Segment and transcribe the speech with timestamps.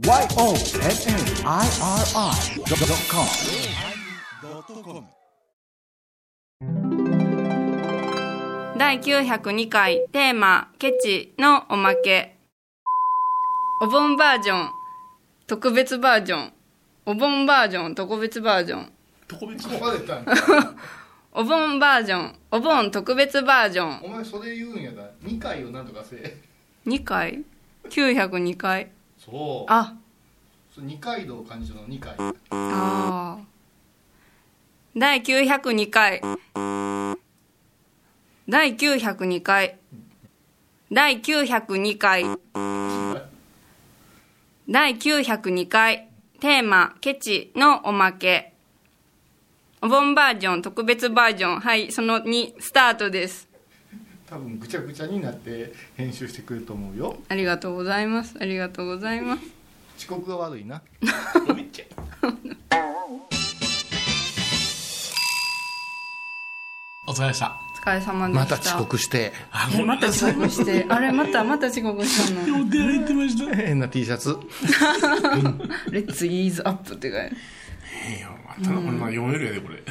[0.00, 0.30] YONNIRI.com
[8.78, 12.38] 第902回テーマ「ケチ」のおまけ。
[13.82, 14.70] お盆バージョン
[15.46, 16.52] 特別バージョン。
[17.04, 18.90] お盆バージョン特別バージョン。
[19.28, 20.76] 特別ここまで言ったん
[21.32, 24.00] お盆バージョンお盆特別バージョン。
[24.02, 26.38] お前それ言うんやったら2回をなんとかせえ。
[26.86, 27.44] 2回
[27.90, 28.90] ？902回？
[29.20, 29.72] そう。
[29.72, 29.94] あ。
[30.74, 32.14] それ二階堂幹事長の2回
[32.50, 33.44] あー。
[34.96, 36.22] 第902回
[38.48, 39.76] 第902回
[40.90, 42.24] 第902回
[44.68, 46.08] 第902回
[46.40, 48.54] テーマ「ケチ」のおまけ。
[49.82, 51.60] お盆バージョン特別バージョン。
[51.60, 53.49] はいその2スタートです
[54.30, 57.18] 多分ぐちゃぐちゃになって編集してくれると思うよ。
[57.28, 58.36] ありがとうございます。
[58.40, 59.42] ありがとうございます。
[59.98, 60.80] 遅刻が悪いな。
[61.52, 61.84] めっちゃ
[67.08, 68.40] お疲れでしたお疲れ様でした。
[68.40, 69.32] また遅刻して。
[69.84, 70.86] また遅刻して。
[70.88, 72.60] あれまたまた遅刻したの。
[72.64, 73.56] お手洗い行ってました。
[73.56, 74.36] 変な T シャツ。
[75.90, 77.32] レッツイーズアップって書いて
[78.06, 78.28] ええよ。
[78.46, 79.82] またこんな読めるやでこれ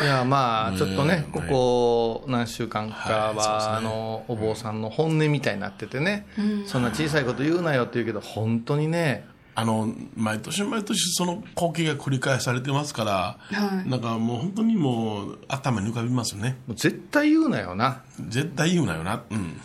[0.00, 2.94] いやまあちょっとねうんここ何週間か
[3.36, 6.26] はあのお坊さんの本音みたいになっててね。
[6.66, 9.26] そんな小さいこと言うなよって言うけど本当にね。
[9.54, 13.38] あの毎年毎年その光景が繰り返されてますから、
[13.84, 16.56] なんかもう本当にもう頭に浮かびますよね。
[16.66, 18.00] もう絶対言うなよな。
[18.28, 19.22] 絶対言うなよな。
[19.30, 19.60] うん。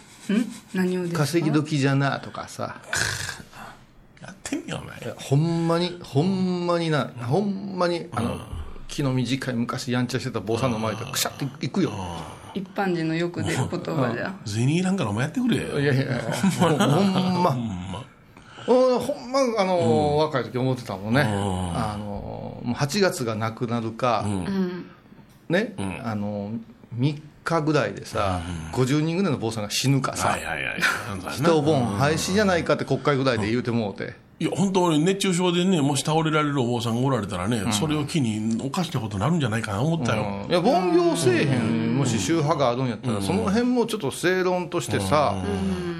[0.73, 1.19] 何をですか？
[1.19, 2.81] 稼ぎ時じゃなとかさ。
[4.21, 4.97] やってみよお前。
[4.99, 8.41] いやほんまにほんまになほんまにあの
[8.87, 11.91] 気の短い昔やんちゃしてた坊さんの前でくしゃっていくよ。
[12.53, 14.33] 一般人のよく出る言葉じゃ。
[14.45, 16.21] 銭いらんからお前やってくれいやいやいや
[16.59, 17.57] ほんま。
[18.67, 22.05] お ほんまあの、若い時思ってたもんね、あの
[22.63, 24.25] もう8月がなくなるか、
[25.47, 25.73] ね、
[26.03, 26.51] あの
[26.97, 28.41] 3日ぐらいでさ、
[28.73, 30.81] 50人ぐらいの坊さんが死ぬかさ、はいはいはい。
[31.31, 45.43] 人盆廃止じゃないかって国会ぐらいで言うてもうて、いや本当俺熱中症でねもし倒れられるお坊さんがおられたらね、それを機におかしなことになるんじゃないかな思ったよ、いや凡行せえへん、もし宗派があるんやったら、その辺もちょっと正論としてさ、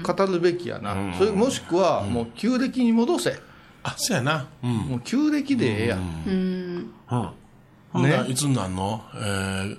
[0.04, 3.40] 語るべきやな、それもしくはもう旧暦に戻せ、
[3.82, 4.46] あそうやな。
[4.62, 4.70] うん。
[4.70, 6.90] もう旧暦でええやん、うん。
[7.92, 9.02] ほんならいつになんの？
[9.14, 9.78] えー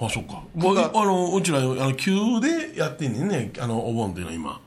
[0.00, 0.40] あそっか。
[0.54, 4.60] 僕あのうちらあの急でやってんねんねあのお盆っていうのは今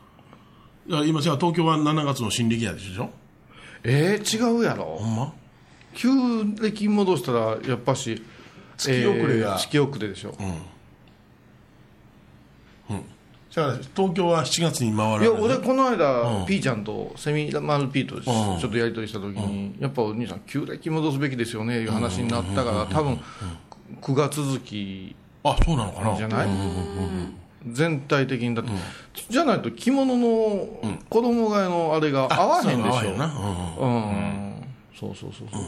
[0.88, 3.10] いや今じゃあ東京は7月の新暦やでしょ？
[3.84, 4.84] えー、違うやろ。
[5.00, 5.34] ほ、んま？
[5.94, 6.10] 旧
[6.60, 8.22] 暦戻したらやっぱし、
[8.78, 10.34] 月遅れがえー月遅れでしょ、
[13.50, 15.26] じゃあ東京は7月に回る？
[15.26, 16.46] いや俺この間、うん。
[16.46, 18.34] ピーちゃんとセミマルピーとちうん。
[18.34, 23.20] ょっとやり取りした時に、やっぱお兄さん旧暦戻すべきですよねいう話になったから多分
[24.02, 26.16] 9月続きあそうなのかな？
[26.16, 26.48] じゃない？
[27.68, 28.72] 全体的にだって、
[29.30, 30.68] じゃないと着物の
[31.10, 33.12] 子供がえのあれが合わへんでしょ。
[33.12, 33.96] うんうん。
[33.96, 34.64] うん、
[35.00, 35.62] そうそうそうそう、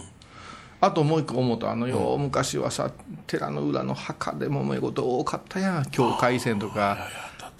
[0.81, 2.91] あともう一個思ったあのよう昔はさ
[3.27, 5.85] 寺の裏の墓で揉め事多かったやん。
[5.85, 6.97] 境界線とか。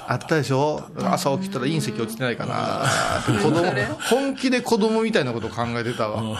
[0.06, 0.84] あったでしょ。
[0.98, 2.84] 朝起きたら隕石落ちてないかな。
[3.42, 3.72] 子供
[4.10, 6.38] 本気で子供みたいなこと考えてたわ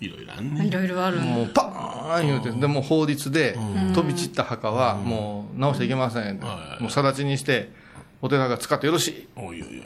[0.00, 1.18] いろいろあんねいろいろある。
[1.20, 3.56] もうパーン言うてでもう法律で
[3.94, 6.40] 飛び散った墓はもう直していけません。
[6.80, 7.70] もう更地にして
[8.22, 9.28] お寺が使ってよろしい。
[9.36, 9.84] おいおいおい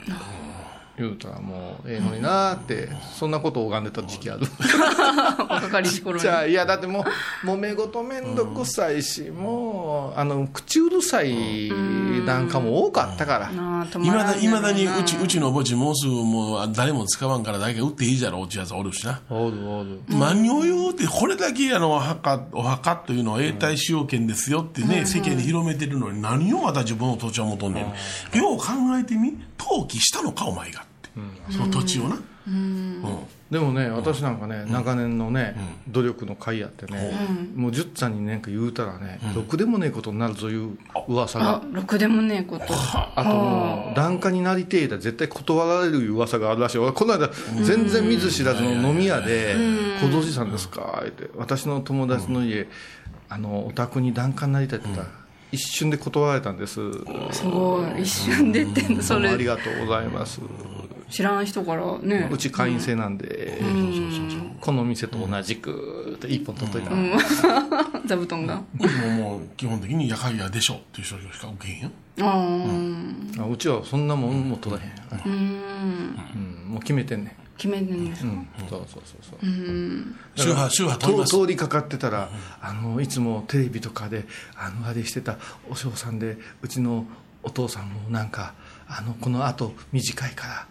[0.97, 4.47] 言うたらもうええのになーってそんなことを拝んでた時期ある。
[5.49, 6.21] 若かりし頃に。
[6.21, 7.05] じゃあいやだっても
[7.43, 11.69] う揉め事めんどくさいし、もうあの口うるさい
[12.25, 13.53] なんかも多かったから、い
[14.09, 19.21] まだいまだにうちうちの墓地もうすぐもう誰も使わんから誰か打っていいじゃろ落ちやつおるしな。
[19.29, 19.99] おるおる。
[20.09, 27.81] 何を言うってこれだけあのお墓お墓というのは永代使用権ですよってね、世間に広めてるのに何をまた自分の土地を求んね
[28.33, 28.65] ん、よう考
[28.97, 31.09] えてみ登記したのかお前がって、
[31.51, 32.17] その土地をな、
[32.47, 33.03] うん。
[33.49, 35.55] でもね私なんかね長年のね、
[35.87, 37.11] 努力の甲斐あってね、
[37.55, 41.57] もう十さんになんか言うたらね、ろくでもねえことになるぞいう噂が。
[41.57, 42.65] あろくでもねえこと。
[42.69, 43.13] あ。
[43.15, 46.79] ともう檀家になりてえだ絶対断られるいう噂があるらしい。
[46.79, 47.29] 俺この間
[47.63, 49.55] 全然見ず知らずの飲み屋で
[50.01, 51.29] 「小道寺さんですか?」って。
[51.35, 52.67] 私の友達の家
[53.29, 56.79] あのお宅に檀家になりたいって言ったら一瞬で断られたんです。
[57.31, 58.01] すごい。
[58.01, 60.41] 一瞬でってそどうもありれがとうございます。
[61.09, 62.27] 知らん人からね。
[62.31, 63.61] うち会員制なんで。
[64.59, 66.91] この店と同じくって一本取っといた。
[68.05, 68.61] 座布団が。
[68.79, 71.91] うちももう基本的に夜会やでしょっていう人しか受けへんよ。
[72.21, 72.25] あ
[73.39, 74.91] ああうちはそんなもんも取らへん、
[75.25, 76.73] うん。
[76.73, 79.39] もう決めてんねん決めてんですうん、そうそうそうそう、
[80.35, 81.31] 宗派宗派取ります。
[81.31, 82.29] 通通りかかってたら、
[82.61, 84.25] あのいつもテレビとかで
[84.57, 85.37] あのあれしてた
[85.69, 87.05] お嬢さんでうちの
[87.43, 88.53] お父さんもなんか
[88.87, 90.67] あのこのあと短いから、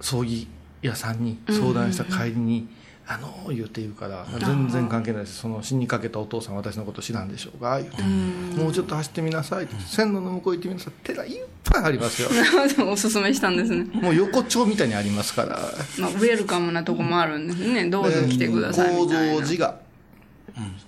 [0.00, 0.48] 葬儀
[0.82, 2.68] 屋さんに相談した帰りに、
[3.10, 5.38] あの言うて言うから全然関係ないです。
[5.38, 12.28] その死にかけたお父さん私のこと知らんでしょうが言うて、もうちょっと走ってみなさい線路の向こう行ってみなさい寺いっぱいありますよ。
[12.86, 15.58] おすすめしたんですね、もう横丁みたいにありますから。
[15.98, 17.88] まあ、ウェルカムなとこもあるんですね。
[17.88, 19.40] どうぞ来てください構みたいな。
[19.40, 19.80] 造寺が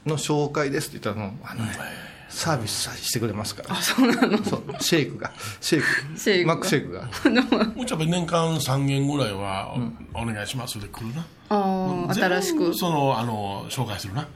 [0.04, 3.74] の紹介ですって言ったらもうあのねサービスさしてくれますから。
[3.76, 4.42] そうなの？
[4.44, 4.62] そう。
[4.80, 5.32] シェイクが。
[5.60, 6.18] シェイク。
[6.18, 6.54] シェイクが？
[6.54, 7.72] マックシェイクが。
[7.82, 9.74] うちは年間3件ぐらいは
[10.14, 11.26] お願いしますで来るな。
[11.50, 12.74] ああ新しく。
[12.74, 14.26] そのあの紹介するな。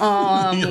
[0.00, 0.68] ああ いや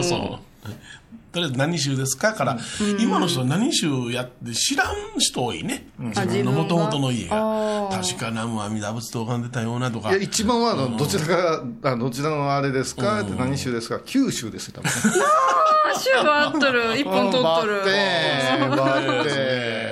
[1.36, 2.34] とりあえず何州ですか？
[2.34, 2.58] から、
[2.98, 10.12] 今の人は何州やって知らん人多いね、自分のもともとの家あが確か南無阿弥陀仏と拝んでたようなとか。
[10.12, 13.22] いや一番はあのどちらかあどちらのあれですか？
[13.22, 14.00] って何州ですか？
[14.06, 14.90] 九州ですよ多分。
[14.90, 16.96] あ週は合っとる。
[17.00, 17.80] 一本取っとる。
[17.80, 19.92] バッテンバッテえ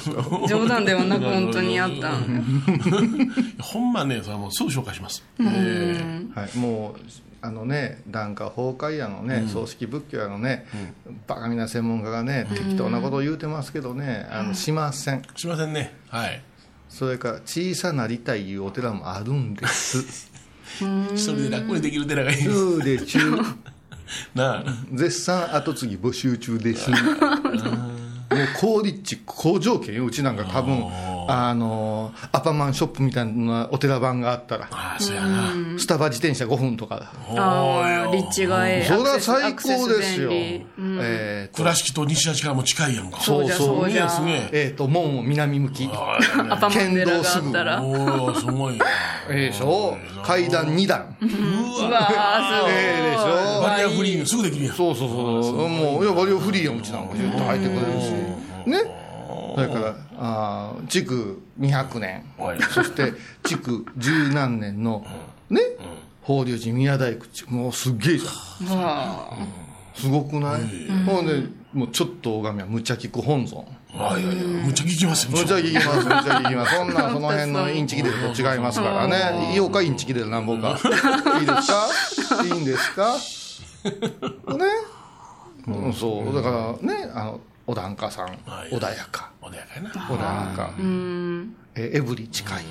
[0.00, 2.12] ー、すごい冗談ではなく 本当にやった。
[2.12, 7.00] んほんまねそれはもうすぐ紹介します、ンはいもう
[7.42, 10.66] あのね檀家崩壊やのね、葬式仏教やのね、
[11.26, 15.22] バカみな専門家がね、適当なことを言うてますけどねあのしません。
[15.36, 15.94] すいませんね。
[16.08, 16.42] はい。
[16.90, 20.30] それから小さなりたいいうお寺もあるんです。
[21.14, 22.42] 一人で楽にできる寺がいい。
[22.42, 23.38] そうでちゅう。
[24.34, 24.64] なあ。
[24.92, 26.90] 絶賛後継ぎ募集中です
[28.40, 30.84] もう高立地好条件ようちなんか多分。
[31.32, 35.52] あのアパマンショップみたいなお寺番があったらああそうやな。
[35.78, 40.30] スタバ自転車5分とかああ立地がええそれはアクセス最高ですよ。
[40.32, 41.62] えーと。
[41.62, 43.20] 倉敷と西八からも近いやんか。
[43.20, 43.56] そうそう。
[43.58, 45.88] そうそうええーと門を南向き。
[45.88, 48.86] アパマン寺があったらうおおすごいな。
[49.30, 49.96] ええでしょ？
[50.24, 51.00] 階段2段。
[51.00, 51.06] わ。
[51.10, 53.62] ーすごいええでしょ？
[53.62, 54.74] バリアフリーにすぐできるやん。
[54.74, 55.68] そうそうそう。
[55.68, 57.14] もういやバリオフリーやんうちなんか。
[57.16, 58.10] ずっと入ってくれるし。
[58.66, 58.78] ね？
[59.54, 62.24] それからあー築200年。
[62.38, 62.62] はい。
[62.62, 63.12] そして
[63.44, 65.04] 築十何年の
[65.48, 65.60] ね？
[66.22, 68.78] 法隆寺宮大工もうすっげえじゃん。
[68.78, 69.36] わ
[69.94, 70.60] すごくない？
[71.06, 71.42] ほんで
[71.72, 73.64] もうちょっと拝みはむちゃ聞く本尊。
[73.92, 76.76] あいやいやむっちゃ聞きますよむちゃ聞きますむちゃ聞きます。
[76.76, 79.50] そんなんその辺のインチキ出ると違いますからね。
[79.52, 80.78] 言おうかインチキ出るなんぼか。
[81.40, 82.44] いいですか？
[82.44, 83.16] いいんですか？
[84.56, 84.64] ね、
[85.66, 86.34] うん、そう。
[86.34, 87.40] だからねあの
[87.70, 89.30] お檀家さんはい穏やか。
[89.40, 89.90] 穏やかやな。
[89.90, 90.14] 穏
[90.50, 90.70] やか。
[91.76, 92.64] えエブリ近い。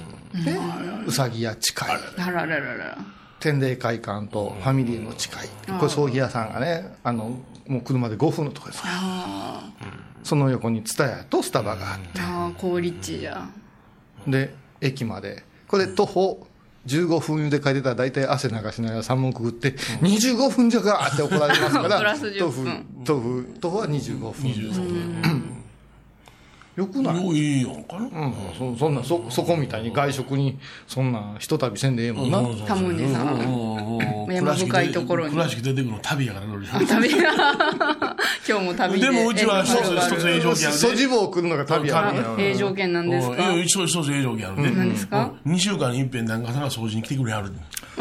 [0.44, 0.60] ね
[1.08, 1.90] うさぎ屋近い。
[2.18, 2.98] あらららら。
[3.40, 5.48] 天霊会館とファミリーの近い。
[5.80, 8.82] これ葬儀屋さんがねあのもう車で5分のとこです。
[8.82, 9.72] からあ
[10.22, 12.20] その横に蔦屋とスタバがあって。
[12.20, 13.48] ーあー高立地じゃ。
[14.28, 15.46] で駅まで。
[15.70, 16.46] これ徒歩
[16.88, 19.72] 15分で書いてたら大体汗流しながら3問くぐって
[20.02, 25.59] 25分じゃかって怒られますからプラス10徒分歩徒歩徒歩は25分
[26.80, 27.28] よくない？
[27.28, 28.06] いいやんかな。
[28.06, 35.34] うん、そそんなそそこみたいに外食にそんなひとたびせんでええもんな、タモニさん山深いところに。
[35.34, 36.86] 倉敷出てくるの旅やから乗る旅。
[36.86, 36.96] が
[38.48, 42.30] 今日も旅ででもうちは一つ一つええ条件あるそじぼを来るのが旅や旅やね。
[42.40, 43.36] ええ条件なんですか？
[43.36, 44.72] いや一つ一つええ条件あるね。
[44.76, 47.52] 何ですか？2週間に一遍檀家さんが掃除に来てくれはる。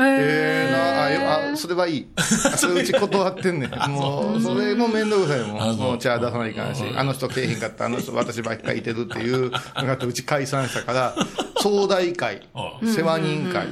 [0.01, 2.07] ええなあよあそれはいい。
[2.17, 2.23] あ
[2.57, 3.91] それうち断ってんねん。
[3.91, 5.77] もうそれも面倒くさいもん。
[5.77, 11.15] もう茶出さないかんしあの人来えへんかったあの人私ばっかりいてるっていうのがあってうち解散したから
[11.61, 12.79] 総代会あ。
[12.83, 13.69] 世話人会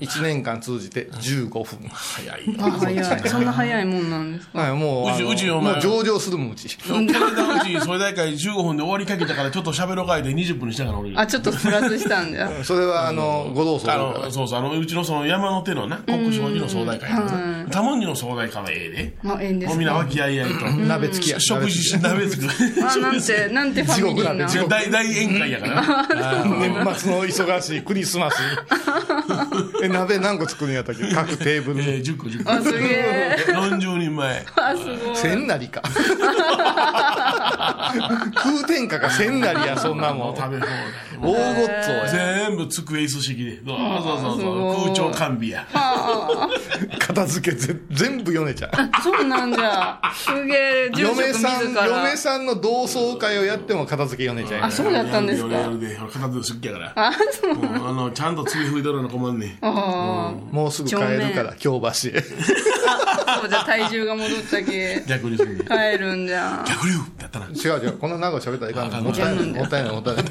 [0.00, 1.64] 1年間通じて15分。
[1.88, 3.28] 早いあ早い。
[3.28, 4.58] そんな早いもんなんですか？
[4.60, 5.72] はいもうあうちのうちお前。
[5.74, 6.76] もう上場するもんうち。
[6.76, 11.12] この間うちそれ大会15分で終わりかけたからちょっと喋ろうかいで20分にしたから俺。
[11.16, 12.48] あちょっとプラスしたんだ。
[12.64, 17.10] それはあのご同窓あのそうそうあのうちのその山の手のな国商寺の総大会。
[17.70, 19.14] 多門寺の総大会はええで。
[19.22, 20.66] まあええんでもうみんな和気あいあいと。
[20.70, 21.38] 鍋付きや。
[21.40, 22.46] 食事し鍋つく
[22.84, 24.48] あなんてなんてファミリーな。
[24.68, 31.08] 大大宴会やから 年末の忙しいクリスマスにえ鍋何個作るんやったっけ？
[31.14, 31.88] 各テーブルに。
[31.88, 32.52] えー10個10個。
[32.52, 33.36] あすげえ。
[33.48, 35.16] 40人前あすごい。
[35.16, 35.82] 千なりか。
[38.34, 40.36] 空天下か千なりやそんなもん。
[40.36, 40.74] 食べ放題。
[41.20, 43.56] 大ごっつおや全部机椅子式で。
[43.66, 44.36] そうそうそう。
[44.36, 45.66] すそう空調完備や。
[46.98, 48.70] 片付けぜ全部米ちゃん
[49.02, 50.00] そうなんじゃ。
[50.14, 55.52] すげえ嫁さん嫁さんの同窓会をやっても片付け米ちゃんやあそうだったんですか。
[55.54, 56.92] やるやるで片付け好きやから。
[57.08, 57.52] あそう。
[57.52, 62.22] うんあのちゃんと爪拭いとるのな困んねもうすぐ帰るから、京橋へ。
[62.86, 63.40] あ。
[63.40, 65.04] そうじゃあ体重が戻ったけ。
[65.06, 65.46] 逆にす。
[65.46, 66.64] 帰るんじゃん。
[66.64, 67.48] 逆流やったな。
[67.48, 70.24] ね違う違う、こんな長く喋ったらいかんもったいない、もったいない、もったいない。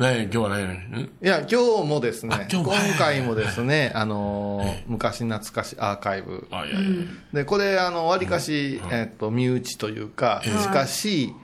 [0.00, 1.04] え、今日は何。
[1.04, 6.46] いや、今日もですね、今日も今回もですね、あのー、昔懐かしアーカイブ。
[6.50, 7.06] あ、いやいや。
[7.32, 11.34] で、これ、あの、わりかし、えっと、身内というか、しかし、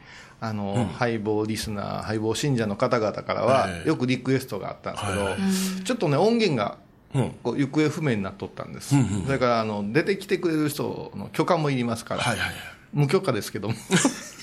[0.47, 5.39] あの、ハイボーリスナー、ハイボー信者の方々からはえ、えよくリクエストがあったんですけどはいは、
[5.85, 6.79] ちょっとね、音源が、
[7.15, 7.31] うん。
[7.43, 8.95] こう行方不明になっとったんです。
[9.25, 12.57] それから、あの、出てきてくれる人の許可もいりますから、はいはいはい。
[12.93, 13.75] 無許可ですけども。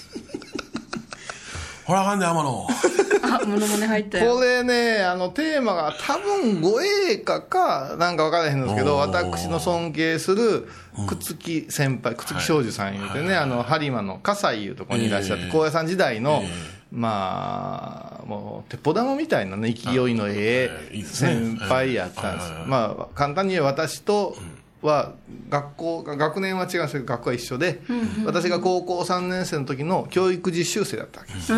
[1.86, 2.68] ほらあかんで、天野。
[3.24, 4.36] あ、モノマネ入ったよ。
[4.36, 16.48] これね、あの、テーマが多分、護衛歌か、なんか分からへんのですけど、私の尊敬する、朽木先輩、朽木庄司さん言うてね、あの、播磨の葛西いうところにいらっしゃって、ええ高野山時代のえ、
[16.92, 22.52] まあ、もう、鉄砲玉みたいなね、勢いのええ先輩やったんです。
[22.68, 24.36] まあ、簡単に言えば私と、
[24.82, 25.14] は
[25.50, 27.82] 学校が学年は違うんですけど学校は一緒で、
[28.26, 31.54] 私が高校3年生の時の教育実習生だったわけです。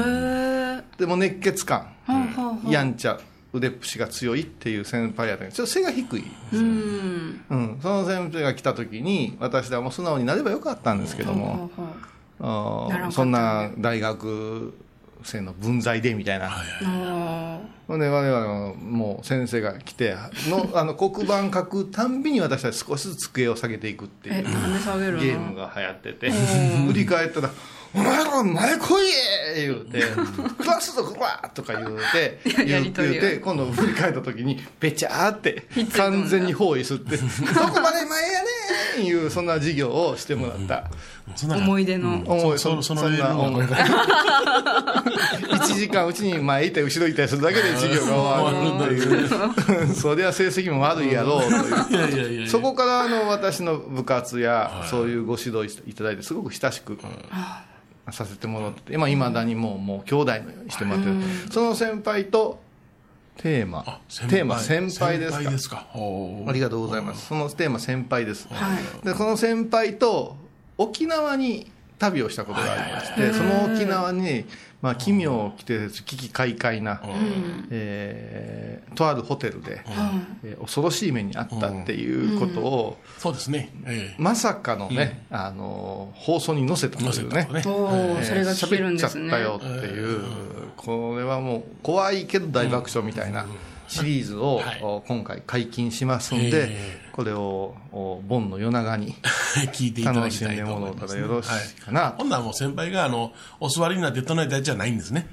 [0.97, 2.71] でも熱血感ほうほうほう。
[2.71, 3.19] やんちゃ
[3.53, 7.41] 腕っぷしが強いっていう先輩やったけどちょっと背が低い、うん。
[7.49, 14.73] うん、その先輩が来た時に私はもう素直になればよかったんですけども、ほうんそんな大学
[15.27, 16.49] 生の分際でみたいな、
[16.83, 20.15] あほんで我々はもう先生が来て
[20.49, 25.19] の あの黒板書くたんびに私は少しずつ机を下げていくっていうなんで下げるの？
[25.21, 26.31] ゲームが流行ってて。
[26.31, 27.49] 振り返ったら
[27.95, 29.05] 「お前ら前来い
[29.55, 30.01] 言うて
[30.57, 37.17] 「クラスとクワー!」とか言うて や言うて今度振り返った時にべちゃーって完全に包囲すって
[37.53, 38.32] 「どこまで前
[38.97, 40.85] やねん!」いうそんな授業をしてもらった？
[41.55, 42.21] 思い出の。
[42.25, 43.65] 思いそそのそんな思い。
[43.65, 49.93] 1 時間うちに前いて後ろいたりするだけで授業が終わるっていう。
[49.95, 51.49] そりゃ成績も悪いやろう
[51.87, 52.47] という。
[52.49, 56.97] そこからあの私の部活やそういうご指導いただいてすごく親しく
[58.11, 61.15] させてもらってて、まあ、未だにもうもう兄弟のようにしてもらってる。
[61.51, 62.61] その先輩と
[63.37, 63.83] テーマ。
[63.87, 64.29] あ先輩。
[64.29, 65.87] テーマ先輩ですか。
[65.93, 67.27] ありがとうございます。
[67.27, 68.47] そのテーマ先輩です。
[68.49, 69.05] はい。
[69.05, 70.35] でこの先輩と
[70.77, 74.45] 沖縄に旅をしたことがありまして、その沖縄に、
[74.83, 77.01] まあ、奇妙来て危機快快な、
[77.71, 79.81] えーとあるホテルで、
[80.43, 83.69] えー恐ろしい目にあったっていうことを、そうですね。
[83.85, 87.13] えまさかのね、あの放送に載せたとえ。
[87.13, 87.47] 載いうね。
[87.49, 87.63] ね。
[87.65, 89.29] おー、それが聞けるんですね。
[89.29, 90.21] ちゃったよっていう、
[90.75, 93.45] これはもう怖いけど大爆笑みたいな
[93.87, 94.61] シリーズを、
[95.07, 99.15] 今回解禁しますんで、えこれをお盆の夜長に
[99.71, 101.21] 聞いていただきたいと思います、ね。
[101.21, 102.13] らよろしいかな、はい。
[102.17, 105.29] ほんならもう先輩があのお座りになって唱えたやつじゃないんですね。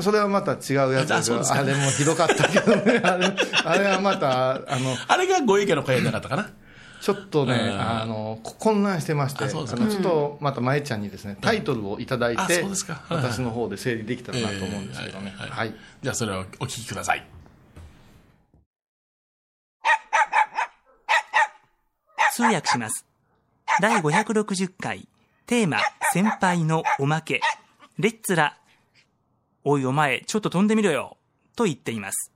[0.00, 3.00] それはまた違うやつですあれもひどかったけどね。
[3.06, 3.32] あれ
[3.64, 6.50] あれはまたあのあれがご意見の会やなかったかな。
[7.00, 7.80] ちょっとね、うん。
[7.80, 12.64] あのこ混乱してましてあのちょっとまたまえちゃんにですねタイトルをいただいあて、
[13.08, 15.74] 私の方で整理できたらなと思うんですけどね、えーはい。
[16.02, 17.24] じゃあそれをお聞きください。
[22.34, 23.04] 通訳します。
[23.82, 25.06] 第560回、
[25.44, 25.80] テーマ、
[26.14, 27.42] 先輩のおまけ、
[27.98, 28.56] レッツラ、
[29.64, 31.18] おいお前、ちょっと飛んでみろよ、
[31.56, 32.31] と言っています。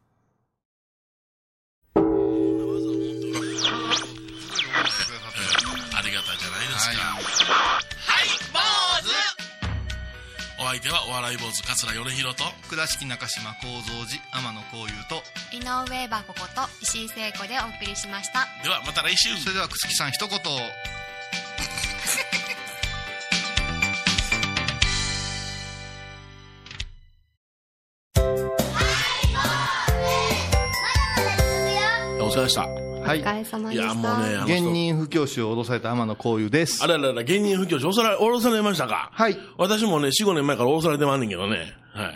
[10.77, 15.23] 相手はお笑い坊主桂米宏と倉敷中島幸三寺天野幸雄と
[15.57, 18.47] 井上箱こと石井聖子でお送りしました。
[18.63, 19.35] ではまた来週。
[19.39, 20.39] それでは楠木さん一言。
[32.21, 32.86] お疲れ様でした。
[33.07, 33.21] はい。
[33.21, 33.85] お疲れ様でした。
[33.85, 34.97] いやもうね、芸人。
[34.97, 36.83] 不教師を脅された天野幸雄です。
[36.83, 39.11] あららら、芸人不教師、おさら、おろされましたか？
[39.13, 39.39] はい。
[39.59, 41.75] 私もね、4、5年前からおろされてまんねんけどね。
[41.93, 42.15] はい。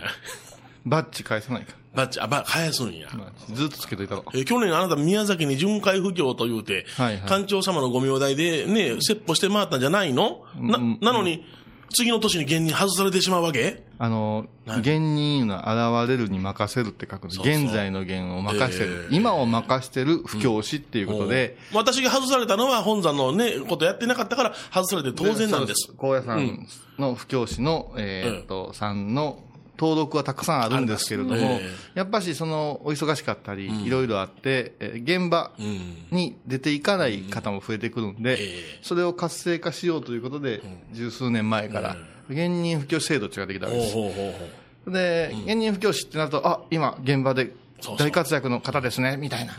[0.87, 1.75] バッチ返さないか。
[1.95, 3.09] バッチ、あ、ば、返すんや。
[3.53, 4.25] ずっとつけといたろ。
[4.33, 7.29] えー去年あなた宮崎に巡回不況と言うて、はいはい。
[7.29, 10.45] 館長様のご名代でね、説法して回ったんじゃないの？
[10.57, 10.99] な、うん。
[11.01, 11.45] なのに、
[11.93, 13.83] 次の年に芸人外されてしまうわけ？
[13.99, 17.55] あの、はい現にいうのは現れるに任せるって書くんでそうそう。
[17.55, 25.89] 現在の現を任してる、ええ今を任してる不教師っていうことで、私が外されたのは本山のね、ことやってなかったから外されて当然なんです。
[25.89, 26.67] そう高野山
[26.99, 29.43] の不教師の、えーっと、さんの
[29.81, 36.07] 登録はたくさんあるんですけれども、ありますえやっぱしその、お忙しかったり、いろいろあって、えー現場うん。
[36.11, 38.79] に出ていかない方も増えてくるんで、ええ。
[38.83, 40.61] それを活性化しようということで、
[40.93, 41.97] 十数年前から、
[42.29, 43.89] 現任不教師制度っていうのができたわけで
[44.85, 44.91] す。
[44.93, 47.53] で、現任不教師ってなると、あ、今、現場で
[47.99, 49.55] 大活躍の方ですね、みたいな。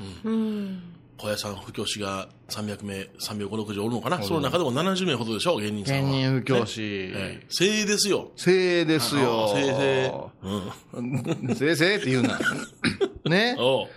[1.22, 6.10] 小屋さん、布教師が300名、350、60おるのかな、その中でも70名ほどでしょ、芸人さんは。
[6.10, 6.82] 芸人布教師。
[6.82, 8.32] ええ精鋭ですよ。
[8.36, 9.52] せいですよ。
[9.54, 11.00] せいせい。
[11.00, 11.56] うん。
[11.56, 12.40] せいせいって言うな。
[13.30, 13.56] ね。
[13.60, 13.88] お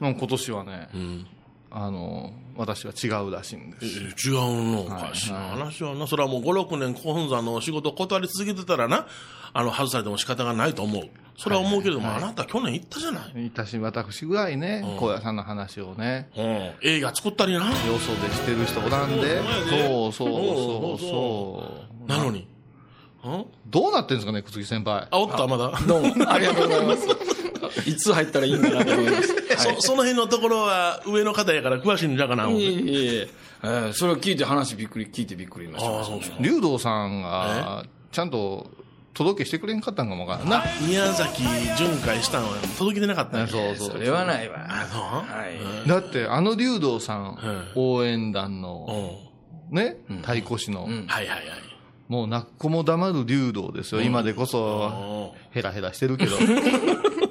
[0.00, 1.26] 今年はね、ん
[1.70, 4.28] あの、私は違うらしいんでえす。
[4.28, 4.34] 違う
[4.72, 9.08] のかしら、話はな、それはもう5、6年、本山の仕事を断り続けてたらな、
[9.52, 11.10] あの、外されても仕方がないと思う。
[11.38, 13.46] それは思うけれども、あなた去年行ったじゃない？
[13.46, 16.70] いたし、私ぐらいね、高野さんの話をね、うん。
[16.82, 17.60] 映画作ったりな。
[17.60, 17.64] よ
[17.98, 19.38] そでしてる人おらんで
[19.70, 21.72] そうそうそうそ
[22.04, 22.08] う。
[22.08, 22.46] なのに。
[23.24, 25.06] うんどうなってんですかね、靴木先輩。
[25.10, 25.72] あ、おった、まだ。
[25.86, 27.06] どうも、 ありがとうございます。
[27.88, 29.34] いつ入ったらいいんかなと思います。
[29.76, 32.48] そその辺のところは上の方やから詳しいんじゃかな。
[32.48, 33.28] いえいえいえ
[33.62, 35.90] えーそれを聞いて話びっくり、聞いてびっくりしました。
[35.90, 36.36] ああ、そうですか。
[36.40, 38.70] 竜道さんが、ちゃんと
[39.18, 40.64] 届けしてくれんかったんかもわからんな。
[40.86, 41.42] 宮崎
[41.76, 44.58] 巡回したのは届けてなかったんやそうそうそれはないわ。
[44.92, 45.00] そう？
[45.02, 45.46] は
[45.84, 45.88] い。
[45.88, 47.38] だって、あの竜道さん、
[47.76, 48.60] うん応援団うん。
[48.62, 49.18] の、
[49.70, 51.44] ね、太鼓師の、んはいはいはい。
[52.06, 54.00] もう泣く子も黙る竜道ですよ。
[54.02, 56.36] 今でこそ、おヘラヘラしてるけど。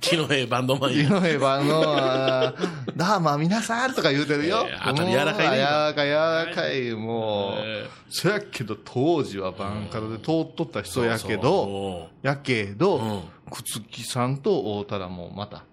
[0.00, 1.20] 木の兵バンドマン井や。
[1.20, 4.66] 上版の、あーどうも皆さんとか言うてるよ。
[4.68, 7.52] ええあと柔らかいね柔らかい柔らかい、もう。
[7.58, 15.64] えそやけど、当時はバンカラで通っとった人やけど、そうやけど、くつきさんと大田らもまた、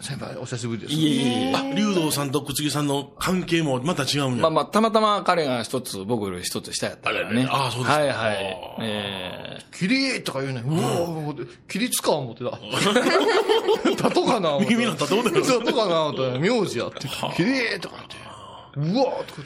[0.00, 0.94] 先輩お久しぶりです。
[0.94, 1.54] いえいえ。
[1.54, 4.42] あ、竜道さんと口木さんの関係もまた違うんや。
[4.42, 7.46] まあまあ、たまたま彼が一つ、僕より一つ下やったからね。
[7.50, 8.16] あれあそうですかはいはい。
[8.16, 10.64] あえキリとか言うねん。
[10.64, 12.50] うわぁ、キリつか思ってた。
[14.02, 14.74] だとかな思って。
[14.74, 17.08] 耳なんたどうだよだとかな思って、名字やって。
[17.36, 18.33] キリとかって。
[18.76, 19.42] うわぁとか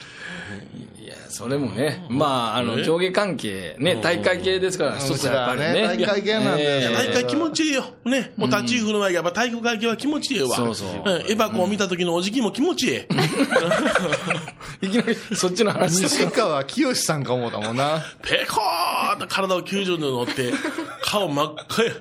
[1.01, 5.83] いや、それもね、まあ、あの、上下関係、ね、大会系ですから、一つやっぱりね。
[5.83, 7.85] 大会系なんでええ大会気持ちいいよ。
[8.05, 8.33] ね。
[8.37, 10.49] もう立ち居振る舞いがやっぱ体育会系は気持ちいいわ。
[10.57, 13.01] そうそうんエバコを見た時のおじきも気持ちいい。
[14.81, 18.03] いきなり、そっちの話です西川きよしさんか思ったもんな。
[18.23, 20.53] ペコーっと体を90度乗って、
[21.03, 21.93] 顔真っ赤や。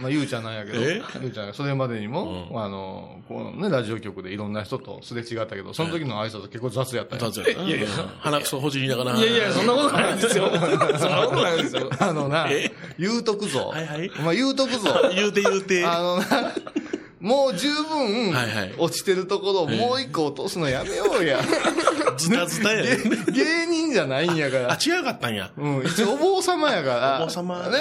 [0.00, 1.02] まあ、ゆうちゃんなんやけど、え？
[1.22, 7.26] ゆうちゃんがそれまでにも、あの、このね、ラジオ局でいろんな人とすれ違ったけど、その時の挨拶結構雑やったよ。
[7.26, 7.88] 立つや いやいや。
[8.18, 9.16] 鼻くそほじりながら。
[9.16, 10.50] いやいや、そんなことないですよ。
[10.98, 11.90] そんなことないですよ。
[11.98, 13.68] あのなえ、言うとくぞ。
[13.68, 15.10] はいはいお前言うとくぞ。
[15.14, 15.84] 言うて言うて。
[15.84, 16.24] あのな、
[17.24, 18.34] もう十分
[18.76, 21.40] 落ちてるところをもう一個落とすのやめようや。
[22.18, 22.98] ズタズタやね。
[23.32, 24.98] 芸人じゃないんやかあ、ら。
[24.98, 25.50] 違うかったんや。
[25.56, 27.20] うん、一応お坊様やから。
[27.24, 27.78] お坊様ね。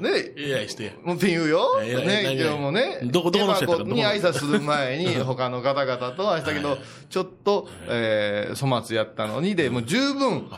[0.00, 0.32] ね。
[0.36, 0.94] えらいして。
[1.02, 1.80] もうって言うよ。
[1.80, 1.94] ね、
[2.26, 3.00] 何今日もね。
[3.04, 6.76] どこどこの人に挨拶する前に、 他の方々と会したけど、
[7.08, 10.50] ちょっと、えー、粗末やったのに、で、もう十分、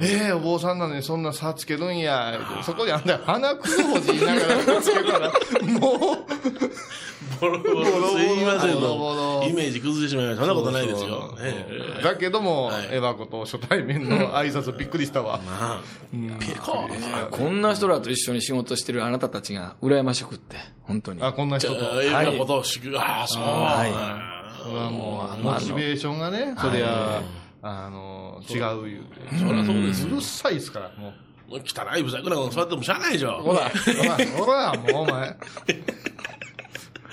[0.00, 5.32] ええお坊さんなのにそんな差つけるんや、そこにあんた鼻くそほじりながらつけたら、
[5.80, 7.84] もう、ボロボロ。
[7.84, 9.44] すいませんボロボロの。
[9.48, 10.46] イメージ崩してしまいました。
[10.46, 11.20] そんなことないですよそう。
[11.20, 11.66] そうえ
[12.00, 15.40] えだけども、はいエバコと初対面の挨拶びっくりしたわ。
[17.30, 21.22] こんな人らと一緒に仕事してるあなたたちが羨ましくって、本当に。
[21.22, 22.02] あ、こんな人と。
[22.02, 23.42] ええなことをしく、ああ、そう。
[23.42, 27.22] はそれはもう、モチベーションがね、そりゃ、
[27.62, 29.36] あの、違う言うて。
[29.38, 31.12] そりゃそうですうるさいですから、もう。
[31.48, 33.40] もう汚い不細工なこと座ってもしゃあないでしょ。
[33.40, 35.36] ほら、ほら、ほら、もうお前。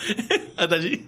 [0.57, 0.99] 私？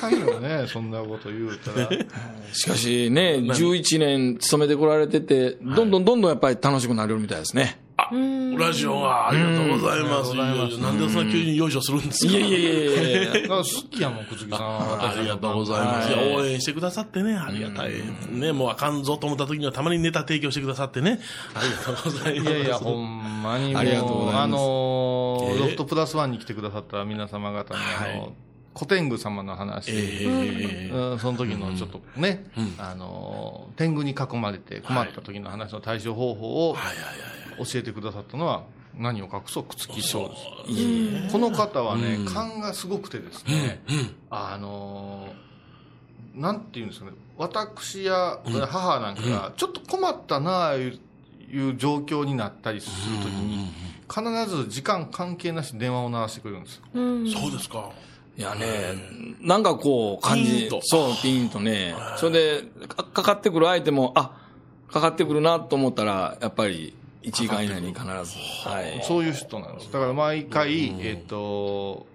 [0.00, 1.90] かいよね、 そんなこと言うたら。
[2.52, 7.78] しかしね、11年勤めてこられてて、どんどんどんどんやっぱり楽しくなるみたいですね。
[8.02, 10.34] あ、ラジオはありがとうございます。
[10.80, 12.32] なんでそんな急によいしょするんですか？
[12.32, 15.10] いやいやいやいやいやだから好きやもん、くつきさんは。
[15.16, 16.12] ありがとうございます。
[16.14, 17.92] 応援してくださってね、ありがたい。
[18.30, 21.20] ね、もうあかんぞと思った時にはたまにネタ提供してくださってね、
[21.54, 22.50] ありがとうございます。
[22.50, 28.32] いやいや、ほんまにありがとうございますあのロフトプラスワンに来てくださった皆様方に、あの、
[28.74, 32.44] 古天狗様の話、ええうんその時のちょっとね、
[32.78, 37.39] あのー天狗に囲まれて困った時の話の対処方法をはいはいはい。
[37.58, 38.64] 教えてくださったのは、
[38.96, 40.36] 何を隠そう、くつき翔で
[41.26, 41.32] す。
[41.32, 43.82] この方はね、勘がすごくてですね、
[44.30, 45.50] あのー
[46.34, 50.98] なんていうんですかね、私や母なんかが、ちょっと困ったなあい
[51.52, 53.68] う状況になったりするときに、
[54.08, 56.82] 必ず時間関係なしに電話を鳴らしてくれるんですよ。
[57.40, 57.90] そうですか。
[58.38, 58.94] いやね、
[59.40, 64.36] なんかこう、感じそう、ピーンとね、それでか、かかってくる相手も、あ
[64.90, 68.08] かかってくるなと思ったら、やっぱり、1時間以内に必ず。
[68.68, 69.02] はい。
[69.04, 69.92] そういう人なんです。
[69.92, 72.06] だから毎回、えっ、と、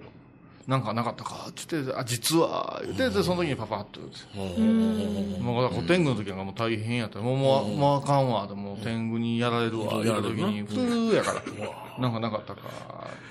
[0.68, 4.00] なんかなかったかって言って、あ、実は、言って、でその時にパパッと
[4.34, 5.44] 言。
[5.44, 7.20] もうだから天狗の時なんかもう大変やった。
[7.20, 8.48] もう、もう、もうあかんわ。
[8.48, 10.04] でもう天狗にやられるわ。
[10.04, 12.02] やる時に、普通やから。
[12.02, 12.62] なんかなかったか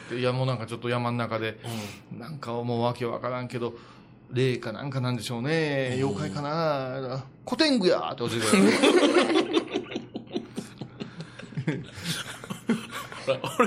[0.06, 0.20] って。
[0.20, 1.58] いや、もうなんかちょっと山の中で、
[2.16, 3.74] なんかもうわけわからんけど、
[4.32, 5.94] 霊かなんかなんでしょうね。
[5.96, 7.24] 妖怪かな。
[7.44, 9.73] 古天狗やって教えて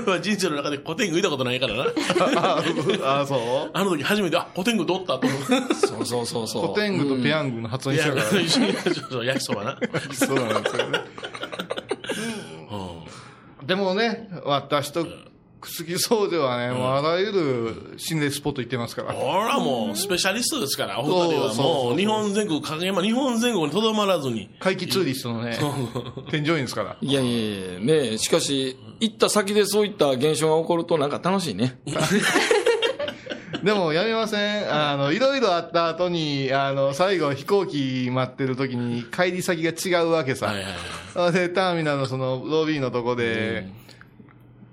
[0.02, 1.84] 俺は人生の中で古典具見たことないからな。
[3.04, 3.70] ああ、そう？
[3.72, 5.74] あの時初めて、あ、古典具取ったと思って。
[5.74, 6.62] そうそうそうそう。
[6.62, 8.40] 古天狗とペヤングの発音一緒やから。
[8.40, 9.78] 一緒にそうそう焼きそばな。
[10.12, 11.00] そうなんですよね。
[13.66, 15.06] でもね、私と
[15.60, 19.12] 好きそうではね、もうあらゆる心霊スポット行ってますから。
[19.12, 24.48] ほらもう、スペシャリストですから、お二人はそうそうそうもう、日本全国、影山日本全国にとどまらずに。
[24.60, 25.58] 怪奇ツーリストのね、
[26.30, 26.96] 添乗員ですから。
[27.00, 31.80] いやいやいや、ねえしかし、行った先でそういった現象が起こるとなんか楽しいね。
[33.62, 34.72] でもやめません。
[34.72, 40.46] あの、いろいろあった後に、あの、最後飛行機待ってる時に帰り先が違うわけさ。
[40.46, 40.64] はいはい
[41.18, 41.32] はい。
[41.32, 43.68] で、ターミナルのその、ロビーのとこで、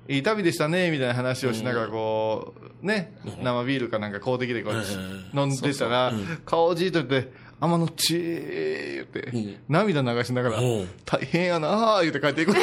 [0.08, 6.14] いい旅でしたね、みたいな話をしながら、こう、ね、生ビールかなんか公的でこう、飲んでたら、
[6.46, 12.54] 顔をじーっと言って、天のちー言って、涙流しながらうん、大変やなー言って帰っていく。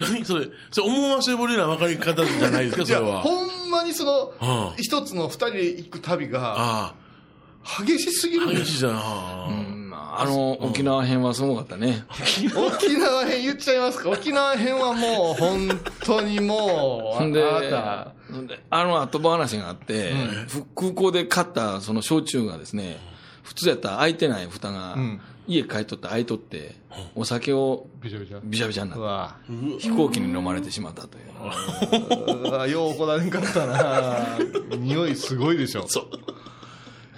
[0.00, 3.20] 何それ、それ思わせぶりな分かり方じゃないですか、それは。
[3.20, 6.94] ほんまにそのうん、一つの二人で行く旅が、あ
[7.84, 8.46] 激しすぎあ、る。
[8.46, 8.92] んです激しいじゃん。
[8.94, 9.46] あ。
[9.50, 12.04] うんまああの、沖縄編はすごかったね。
[12.08, 12.48] 沖
[12.98, 14.10] 縄編言っちゃいますか？
[14.10, 15.68] 沖縄編はもう、本
[16.04, 20.12] 当にもう、あなた、ほんであの後話があって、
[20.48, 22.98] ふ空港で買ったその焼酎がですね、
[23.42, 25.20] 普通やったら開いてない蓋が、ん。
[25.50, 26.76] 家帰っとって開いとって、
[27.14, 28.40] お酒をびちゃびちゃ。
[28.44, 31.22] びしゃびしゃになって、飛行機に飲まれてしまったとい
[32.66, 32.70] う。
[32.70, 34.38] よう怒られんかったな。
[34.76, 35.88] 匂いすごいでしょ。
[35.88, 36.10] そう。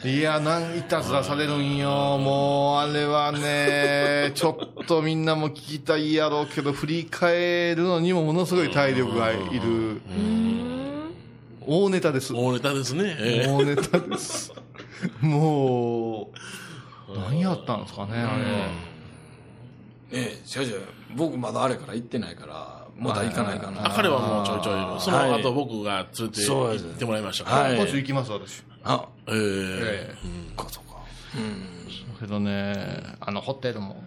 [0.03, 2.17] いや、なんいたずらされるんよ。
[2.17, 10.01] もう、あれはね、 ちょっとみんなも聞きたいやろうけど、振り返るのにもものすごい体力がいる。
[11.67, 12.33] 大ネタです。
[12.33, 13.15] 大ネタですね。
[13.19, 14.55] ええ大ネタです。
[15.21, 16.31] も
[17.07, 18.45] う、何やったんですかね、あれ。
[18.45, 18.71] ね
[20.13, 20.75] え、しかし、
[21.15, 23.87] 僕まだあれから行ってないから、まだ行かないかな。
[23.87, 27.63] あ彼はもうちょいちょい、そのはい後僕が連れて行ってもらいましたから。
[27.65, 28.70] はい今週行きます、私。
[28.85, 30.15] あ、えええ
[30.55, 31.01] えかそうか。
[32.19, 34.03] けどね、あのホテルも、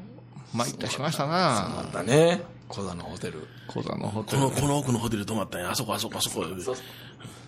[0.53, 1.83] 参ったしましたな。
[1.83, 3.47] またね、小座のホテル。
[3.67, 4.51] 小座のホテルこの、。
[4.51, 5.71] この奥のホテル泊まったんや。
[5.71, 6.45] あそこ、あそこ、あそこ。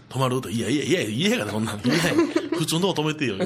[0.10, 1.76] 泊まると、いやいやいや、いやがな、こんなん。
[1.78, 1.96] いや
[2.58, 3.36] 普通のとこ止めてよ。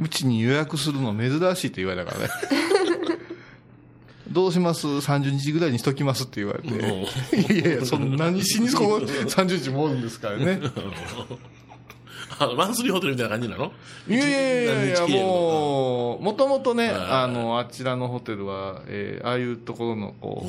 [0.00, 2.32] うちに予約するの珍しいって言われたからね。
[4.30, 6.68] どうします ?30 日ぐらいにしときますって言われて。
[7.52, 10.60] いやいや、そんなにしにここ30日もおるんですからね。
[12.38, 13.72] あ のマンスリーホテルみたいな感じなの？
[14.08, 14.30] いやい
[14.66, 20.48] やいやもう、もともとね、はいあの、あちらのホテルは、えーああいうところの、こう、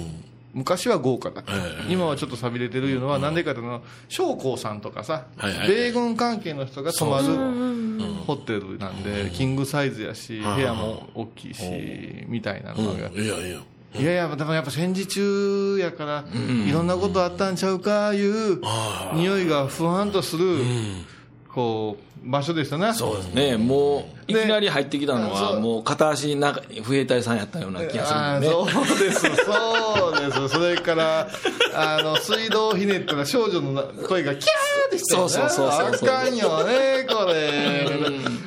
[0.53, 5.67] 昔は豪華だった、はい今はちょっと寂れてるいうのは、なんでかというと、将校さんとかさ、はいはい。
[5.67, 7.25] 米軍関係の人が泊まる
[8.25, 11.61] ホテルなんで、キングサイズやし、部屋も大きいし、
[12.27, 13.09] みたいなのが。
[13.09, 13.59] いやいや。
[13.97, 16.25] いやいや、でもやっぱ戦時中やから、
[16.67, 18.59] いろんなことあったんちゃうか、いう、
[19.13, 20.57] 匂いがふわんとする、
[21.55, 22.93] こう、場所でしたね。
[22.93, 28.53] そうですね、もう、いきなり入ってきたのは、もう片足なんか、不衛隊さんやったような気がするね。
[28.53, 30.49] ーそうです、そうです。
[30.49, 31.29] それから、
[31.73, 37.85] あの、水道をひねったら少女のな声がキャーってしてそうそうそうそうあかんよね、これ。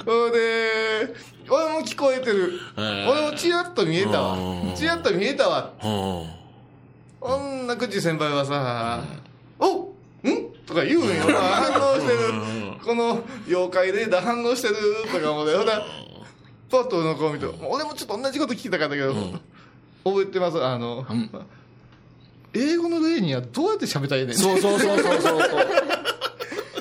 [0.05, 1.15] ほいで、
[1.49, 2.61] 俺も聞こえてる。
[2.77, 4.75] ー俺もチラッと見えたわうん。
[4.75, 5.71] チラッと見えたわ。
[5.83, 7.67] うん。
[7.67, 9.03] 女口先輩はさ、
[9.59, 9.98] おん
[10.67, 11.23] とか言うんよ。
[11.39, 12.19] 反応してる。
[12.85, 14.75] この妖怪レーダー反応してる
[15.13, 15.83] とかもね、ほら、
[16.71, 19.15] パッと俺の顔見て、俺もちょっと同じこと聞きたかったけど、
[20.05, 20.63] 覚えてます。
[20.63, 21.07] あの、
[22.55, 25.41] 英語の例にはどうやって喋ったらいいねんそうそうそうそうそう。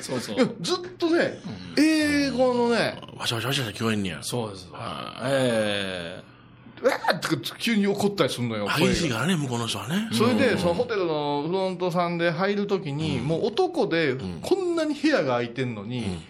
[0.00, 0.56] そうそう。
[0.60, 1.40] ずっとね、
[1.76, 4.18] 英語のね、わしゃわしゃわしゃ聞こえんねや。
[4.22, 4.68] そうです。
[5.24, 6.37] えう
[6.82, 8.92] わーって急に怒ったりするのよ、声が。
[8.92, 10.08] 激しいからね、向こうの人はね。
[10.12, 16.22] それで、そのホテルのフロントさんで入るときに、もう男で、こんなに部屋が空いてんのに、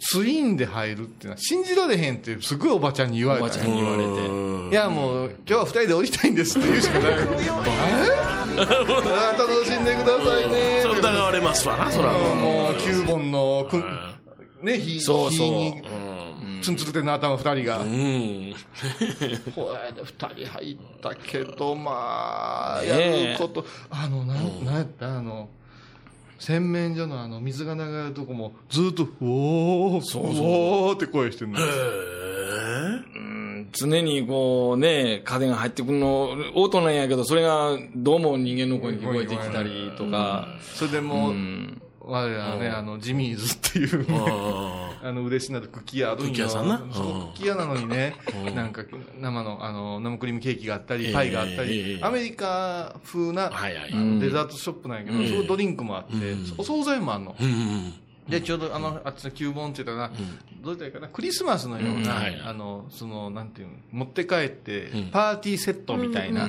[0.00, 4.70] ツインで入るってのは信じられへんって、すごいおばちゃんに言われたおばちゃんに言われて。
[4.70, 7.12] いや、もう、今日は二人で降りたいんですって言うしかない。
[7.12, 7.14] え
[8.60, 10.80] あ楽しんでくださいね。
[10.82, 12.12] それ疑われますわな、そら。
[12.12, 13.68] もう、9本の、
[14.62, 15.30] ね、火、そう
[16.62, 17.78] ツンツルテンの頭二人が。
[17.80, 18.54] うん。
[19.54, 25.48] これで二人入ったけど、まあ、やること、あの、なん、なんやった、あの、
[26.38, 44.06] 洗面所のあの水が流れるとこもずっと「うおーそうおー」って声してるのうん常にこうね、家電が入ってくるの、音なんやけど、それがどうも人間の声に聞こえてきたりとか、それでもう、うん我らね、あのジミーズっていう。
[44.10, 44.18] ね、
[45.02, 46.78] あの嬉しなるクッキー屋クッキー屋さんな？
[46.78, 48.16] クッキー屋なのにね、
[48.54, 48.82] なんか
[49.20, 53.50] 生のあの生クリームケーキがあったり、パイがあったえり、えアメリカ風な、
[54.20, 56.14] デザートショップなんやけど、そのドリンクもあって、
[56.56, 57.36] お惣菜もあんの。
[58.28, 60.24] で、ちょうどあの、あっちの旧本って言ったらな、どう
[60.64, 66.48] 言ったらいいかな、クリスマスのような、あの、その、なんていうの、持って帰って、パーティーセットみたいな、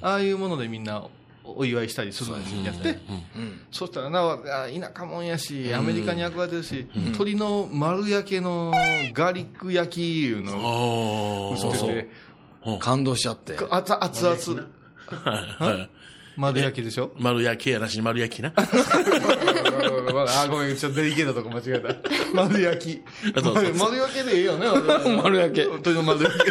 [0.00, 1.04] ああいうものでみんな
[1.56, 2.62] お祝いしたりするんですよ。
[2.62, 2.98] やって、
[3.72, 4.36] そしたらな、あ
[4.68, 8.72] 田舎もんやし、アメリカに憧れてるし、鶏の丸焼けの
[9.12, 12.10] ガーリック焼きいうのをあ売ってて、
[12.80, 13.56] 感動しちゃって。
[13.70, 14.66] 熱々。
[16.36, 17.12] 丸焼きでしょ？
[17.18, 18.52] 丸焼きやなしに丸焼きな。
[18.56, 21.94] あ、ごめん、ちょっとデリケートとこ間違えた。
[22.34, 23.02] 丸焼き。
[23.42, 24.66] 丸丸焼きでいいよね、
[25.20, 26.42] 丸焼け鶏 の丸焼き。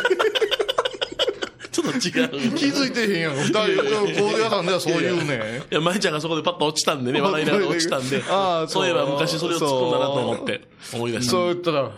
[1.98, 2.56] 違う。
[2.56, 3.36] 気づいてへんやん。
[3.36, 5.64] 二人、コール屋さんではそう言うね。
[5.70, 10.62] いや、舞ちゃんがそこでパッと落ちたんでね、 笑いながら落ちたんで、ああそういえば昔それを突っ込んだなと思って、
[10.94, 11.32] 思い出した。
[11.32, 11.92] そう言ったら、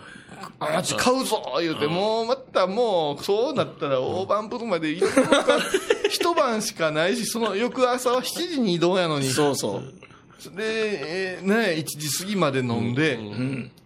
[0.60, 4.96] あっち買うぞ言うて、もうまたもう、そうなったら大盤振るまで
[6.10, 9.28] 一晩しかないし、その翌朝は7時に移動やのに。
[9.28, 9.82] そうそう。
[10.48, 13.18] で、えーね、1時過ぎまで飲んで、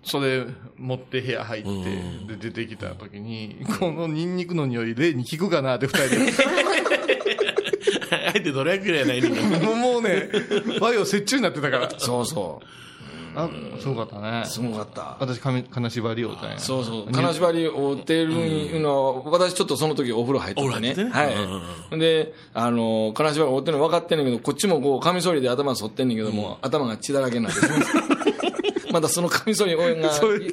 [0.05, 6.33] それ持って部屋入って、で、出てきた時に、 このニンニクの匂い、例に効くかなって二人で。
[8.11, 9.23] あえてどれくらいやない？
[9.23, 9.29] ね
[9.77, 10.29] もうね、
[10.81, 11.91] 和洋折衷になってたから。
[11.99, 12.61] そうそ
[13.37, 13.49] あ、
[13.81, 14.49] すごかったねう。。
[14.49, 15.17] すごかった。
[15.19, 16.59] 私、金縛りをたんや。
[16.59, 17.13] そうそう。
[17.13, 20.95] 金縛りをてるのは、私ちょっとその時お風呂入っててね。
[20.95, 21.25] ねは
[21.93, 21.99] い。
[21.99, 27.69] で、あの、金縛りを負ってるの分かってんねんけど、こっちもこう、カミソリで頭反ってんねんけども、頭が血だらけになってる
[28.93, 29.83] まだそのカミソリが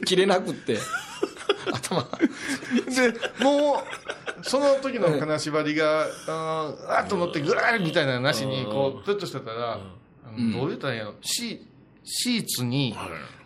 [0.04, 0.78] 切れなくって、
[1.72, 2.02] 頭。
[2.02, 3.84] で、も
[4.42, 9.80] う、その時の金縛りが、あーあーと思って、ぐらーみたいなのなしに、こう、プッとしてたら、
[10.54, 11.68] どう言ったらいいんやろ、シ
[12.04, 12.96] シーツに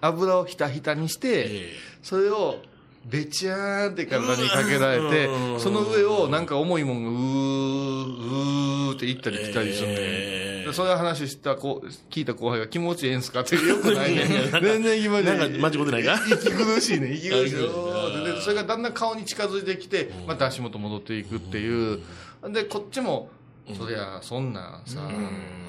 [0.02, 1.70] 油をひたひたにして、
[2.02, 2.58] それを、
[3.08, 7.18] べちゃーんって体にかけられて、その上をなんか重いもんがうー、
[8.88, 9.96] うーって行ったり来たりするね。
[10.66, 10.74] で。
[10.74, 14.26] そういう話した子、聞いた後輩が気持ちええんすかってよくないね。
[14.52, 16.20] 全然気持ちなんか間違ってないか？
[16.28, 17.56] 息苦しいね、息苦しい。
[18.42, 22.00] それがだんだん顔に近づいてきて、また足元戻っていくっていう。
[22.52, 23.30] で、こっちも、
[23.74, 24.82] そりゃ、そんなん。
[24.86, 25.02] さ、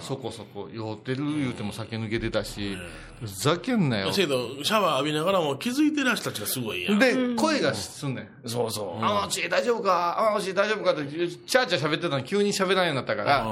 [0.01, 2.77] そこそこ酔ってる言うても酒抜けてたし、
[3.21, 4.13] ふざけんなよ。
[4.13, 6.99] せど、シャワー浴びながらも気づいてらしたちがすごいやん。
[6.99, 8.49] で、声がすんねん。
[8.49, 9.05] そうそう。
[9.05, 10.31] あのち、大丈夫か？
[10.31, 10.93] あのち、大丈夫か？
[10.93, 13.47] って、チャーチャー喋ってたのに急に喋らんようになったから、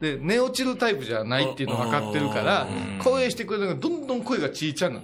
[0.00, 2.66] で、寝落ちるタイプじゃないっていうの分かってるから、
[3.02, 5.02] 声してくれるのがどんどん声がちいちゃなの。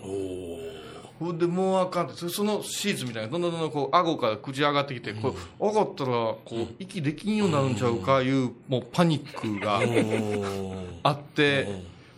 [1.22, 9.80] ほんで、もうあかんって、そそのシーツみたいな、どんどんどんどんこう、顎から口上がってきて、こう、上がったら、こう、息できんようになるんちゃうか、いう、もうパニックが
[11.02, 11.68] あって、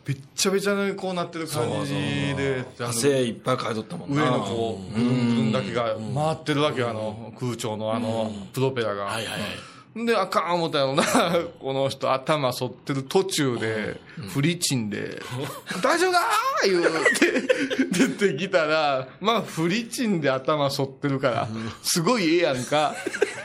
[0.05, 1.95] べっちゃべちゃにこうなってる感じ
[2.37, 4.23] で、汗いっぱいかいとったもんな。
[4.23, 9.05] 上のこう、ブルンブルンだけが回ってるわけよあの、空調のあの、プロペラが。
[9.05, 9.41] はいはいはい。
[9.97, 11.05] で、あかん思ったやろな、
[11.61, 15.23] この人頭反ってる途中で、フリチンで、
[15.83, 16.85] 大丈夫だー言う
[17.95, 21.49] て、出てきたら、まあ、フリチンで頭反ってるから、
[21.85, 22.95] すごいええやんか。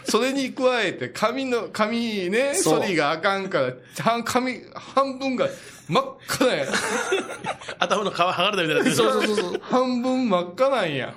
[0.06, 5.48] それに加えて、髪の、髪ね、そう処理があかんから、半髪、半分が
[5.88, 6.66] 真っ赤なんや。
[7.78, 9.62] 頭の皮剥がれたみたいになそうそうそう。
[9.62, 11.14] 半分真っ赤なんや。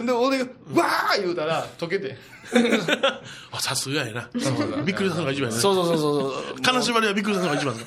[0.00, 0.44] で、俺が、
[0.74, 2.31] わー言うたら、溶けて。
[3.52, 4.28] あさすがやな。
[4.84, 5.60] びっくりしたのが一番やね。
[5.60, 6.60] そうそうそうそう。
[6.62, 7.84] 金縛りはびっくりしたのが一番だ。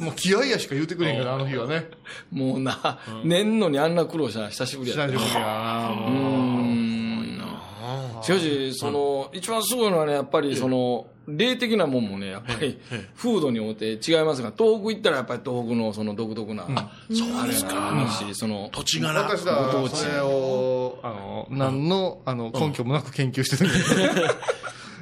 [0.00, 1.90] もう気合やしか言うてくれへんから、あの日はね。
[2.30, 5.12] もうな、寝んのにあんな苦労したの久しぶりやった。
[5.12, 6.46] 久しぶりやな
[8.22, 12.80] しかし、その、一番すごいのはね、やっぱりその、霊的なもんもね、やっぱり、
[13.16, 16.66] 風土によって違いますが、東北行ったらやっぱり東北のその独特な、
[17.10, 17.92] そうですか。
[18.32, 19.22] その、土地柄。
[19.22, 20.26] 私らご当地それを、
[21.02, 23.72] あの、何の、あの、根拠もなく研究してるん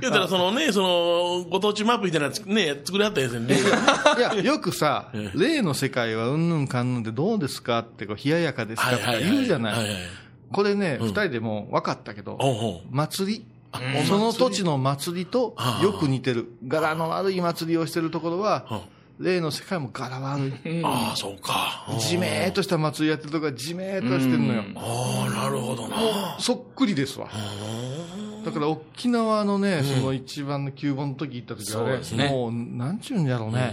[0.00, 3.56] 言うたら、そのね、その、ご当地マップみたいなね、作りはったやつね。
[4.18, 9.86] いや、よくさ、霊の世界はうんぬんかんぬんでどうですかって、こう、冷ややかですかとか言うじゃなはい。
[10.52, 12.38] これね、二人でも分かったけど、
[12.90, 13.46] 祭り？
[14.06, 16.52] その土地の祭りとよく似てる。
[16.66, 18.82] 柄の悪い祭りをしてるところは、
[19.18, 20.52] 霊の世界も柄悪い。
[20.82, 21.86] ああ、そうか。
[21.98, 24.64] じめーっとした祭りやってるとこはじめーっとしてるのよ。
[24.74, 25.96] ああ、なるほどな。
[26.40, 27.28] そっくりですわ。
[28.44, 33.72] だから沖縄のね、その一番の旧本の時行った時はね、そうですねもう、なんちゅうんやろうね。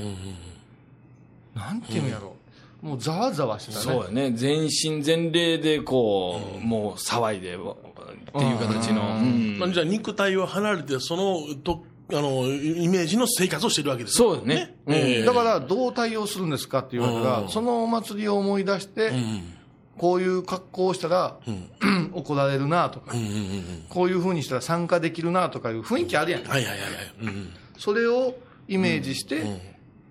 [1.55, 2.35] なんていうんやろ
[2.83, 2.85] う。
[2.85, 14.15] もうざわざわしてたねそうやね全身全霊でこう、もう騒いでっていう形の、うんまあじゃあ肉体を離れて、その、と、あの、イメージの生活をしてるわけです。
[14.15, 14.75] そうだね。
[14.85, 14.95] うん。
[14.95, 15.23] ええ。
[15.23, 17.49] だからどう対応するんですかって言われたら、うん。
[17.49, 19.53] そのお祭りを思い出して、うん。
[19.97, 21.37] こういう格好をしたら、
[22.13, 23.85] 怒られるなとか、うんうんうん。
[23.89, 26.89] こういうふうにしたら参加できるなとかいう雰囲気あるやん、はいはいはいはい。
[27.21, 27.49] うん。
[27.77, 28.35] それを
[28.67, 29.43] イメージして、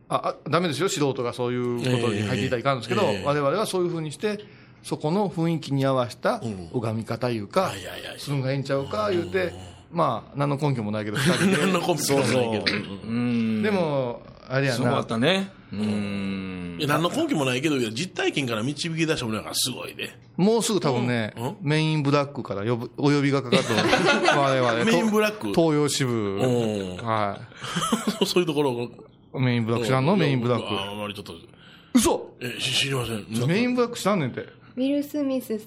[0.09, 4.41] ああダメですよ、素人がそういうことに入っていたらいかんですけど、ええええ我々はそういうふうにして、
[4.83, 6.41] そこの雰囲気に合わせた
[6.73, 7.73] 拝み方いうか、
[8.19, 9.53] するんがええんちゃうか言うて、
[9.93, 12.95] まあ、何の根拠もないけど、二人で何のコンビもないけど。
[13.05, 20.19] うんでも、あれやなすごかっ、たねうんいや何の根拠もないけど、実体験から導き出したものだからすごいね。
[20.37, 21.57] もうすぐ多分ね、うん？
[21.61, 23.67] メインブラックから呼ぶお呼びがかかって、
[24.37, 25.49] 我々、メインブラック？
[25.49, 27.39] 東洋支部、うんは
[28.27, 28.83] そういうところを。
[29.39, 29.41] い。
[29.41, 30.17] メインブラック知らんの？
[30.17, 31.33] メインブラッああまりちょっと。
[31.33, 31.39] ク。
[31.95, 33.47] 嘘え、し知りません。
[33.49, 34.41] メインブラック知らんねんて。
[34.41, 35.59] ウィル・スミス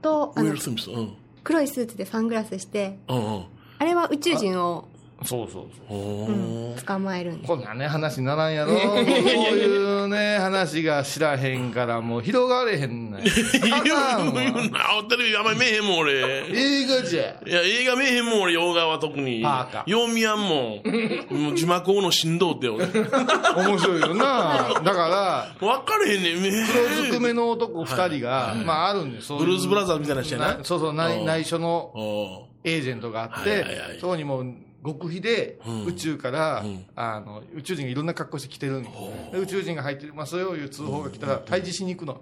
[0.00, 0.90] とあのウィル・スミス。
[0.90, 1.12] うん。
[1.42, 3.44] 黒いスーツでサングラスしてうんうん。
[3.82, 4.84] あれは宇宙人を、
[5.24, 5.98] そうそうそう。
[5.98, 8.76] おうんー捕まえるんですこんなね、話にならんやろ。
[8.76, 13.22] こういうね、話が知らへんから、もう広がれへんねん。
[13.24, 13.32] 言
[13.74, 15.02] うあかんわ言うな。
[15.10, 16.12] テレビあんまり見えへんもん、俺。
[16.48, 17.24] 映画じゃ。
[17.44, 19.42] いや、映画見えへんもん、俺、洋画は特に。
[19.42, 21.38] パーカよう見やんもん。
[21.42, 22.86] もう字幕王の振動って、俺。
[22.86, 24.80] 面白いよな。
[24.84, 26.66] だから、分かれへんねん、ね。
[26.94, 29.32] 黒ずくめの男二人が、まああるんです。
[29.32, 38.90] ブルーズブラザーズみたいな人やななそうそう、内緒のおエージェントがあっはいてはいはい、そこにもう極秘でうん宇宙から、うんあの、宇宙人がいろんな格好して来てるんよ
[39.32, 42.20] で宇宙人が入ってますよいう通報が来たら退治しに行くの。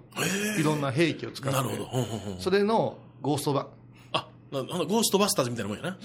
[0.59, 1.57] いろんな兵器を使って。
[1.57, 1.89] ーなるほど。
[1.89, 3.67] ほんほんほんそれのゴースト版。
[4.13, 5.97] あ、なゴーストバスターズみたいなもんやな。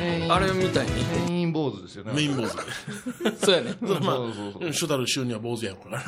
[0.00, 0.92] メインあれみたいに
[1.28, 2.12] メイン坊主ですよね。
[2.12, 2.56] メイン坊主。
[3.44, 6.02] そうやね まあそうそうそう、主たる週には坊主やから。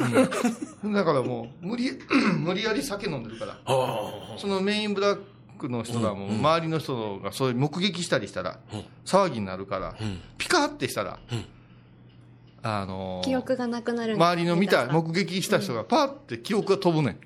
[0.92, 1.90] だからもう、無理、
[2.38, 3.58] 無理やり酒飲んでるから。
[3.64, 5.22] あそのメインブラック
[5.68, 8.58] の人がもう周りの人がそういう目撃したりしたら
[9.04, 9.94] 騒ぎになるから
[10.38, 11.18] ピカってしたら
[12.62, 14.14] あのー記憶がなくなる。
[14.14, 17.18] 周りの見た目撃した人がパッて記憶が飛ぶね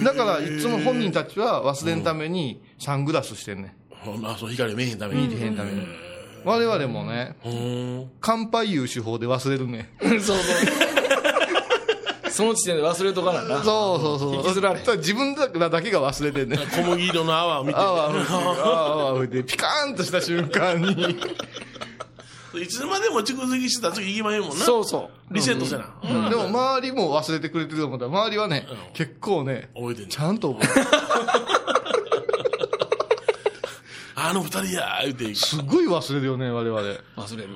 [0.00, 0.04] ん。
[0.04, 3.72] だからいつも本人たちは忘れんためにサングラスしてんねん。
[3.92, 4.16] あ。
[4.16, 5.28] まあ、そう、光見えへんために。
[5.28, 5.82] 見てへんために。
[6.44, 8.10] 我々もねうん。
[8.20, 10.00] 乾杯いう手法で忘れるねん。
[10.00, 10.38] そうそう
[12.34, 13.62] その時点で忘れとかなな。
[13.62, 14.34] そうそうそう。
[14.34, 16.58] 引きずられだ自分らだけが忘れてんねん。
[16.68, 17.78] 小麦色の泡を見て。
[17.78, 21.16] 泡吹いて泡吹いてピカーンとした瞬間に。
[22.60, 24.56] いつまでも蓄積してたら次行きまへんもんな。
[24.56, 25.34] そうそう。
[25.34, 25.94] リセットせな。
[26.28, 30.86] でも周りも忘れてくれてると思ったら、周りはね、結構ね、覚えてんねちゃんと覚えてる。
[34.16, 35.34] あの二人やー言うて。
[35.36, 36.80] すっごい忘れるよね、我々。
[36.80, 37.50] 忘れる、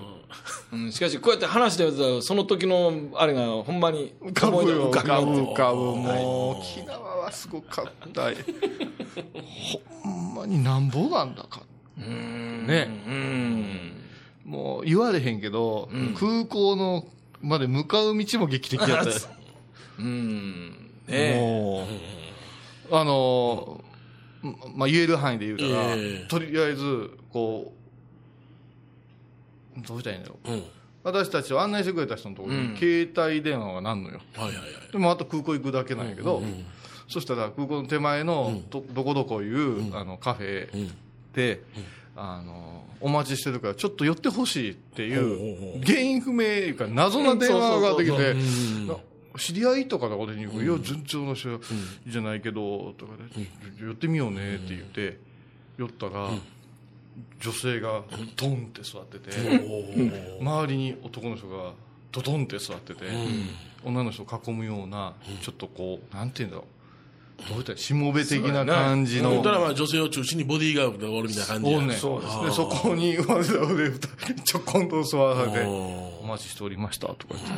[0.73, 5.77] うん、しかしこうやって話してるとその時のあれがほんまに浮かぶよ、浮かぶ、浮かぶ。
[5.77, 8.31] もう、沖縄はすごかった。
[10.03, 11.63] ほんまになんぼなんだか。
[11.97, 12.89] ね。
[13.07, 13.93] うん
[14.45, 17.07] もう言われへんけど、空港の
[17.43, 19.17] まで向かう道も劇的やったよ。
[20.01, 21.87] うんねも
[22.91, 27.78] う、あのー、まあ、言える範囲で言うたら、ええとりあえず、こう、
[29.87, 30.53] どうしたらいいんだろう。
[30.53, 30.63] うん。
[31.05, 32.77] 私たちを案内してくれた人のところに、うん。
[32.77, 34.21] 携帯電話がなんのよ。
[34.35, 34.93] はいはいはい。
[34.93, 36.43] でもあと空港行くだけなんやけど、
[37.09, 40.91] そしたら空港の手前のどどこどこいう、あのカフェうん。
[41.33, 41.63] で、
[42.17, 48.35] あのお待ちしてるからちょっと寄ってほしいっていほう原因不明いうか謎な電話がかかってきて
[49.39, 51.61] 知り合いとかのことに言うから、いや順調な人
[52.09, 53.23] じゃないけどとかで、
[53.87, 55.19] 寄ってみようねって言って
[55.79, 56.31] 寄ったら、
[57.41, 58.03] 女性が
[58.37, 59.31] ドンって座ってて、
[60.41, 61.73] 周りに男の人が
[62.13, 63.05] ドドンって座ってて、
[63.85, 66.67] 女の人を囲むような、ちょっとこう、なんていうんだろう、
[67.49, 69.43] どういったらしもべ的な感じの。
[69.43, 71.87] たらまあ女性を中心にボディーガードがおるみたいな感じね。
[71.87, 73.75] んそうですでそこにわざわざ
[74.45, 77.53] ちょこんと座らせて「おお待ちしておりました」とか言って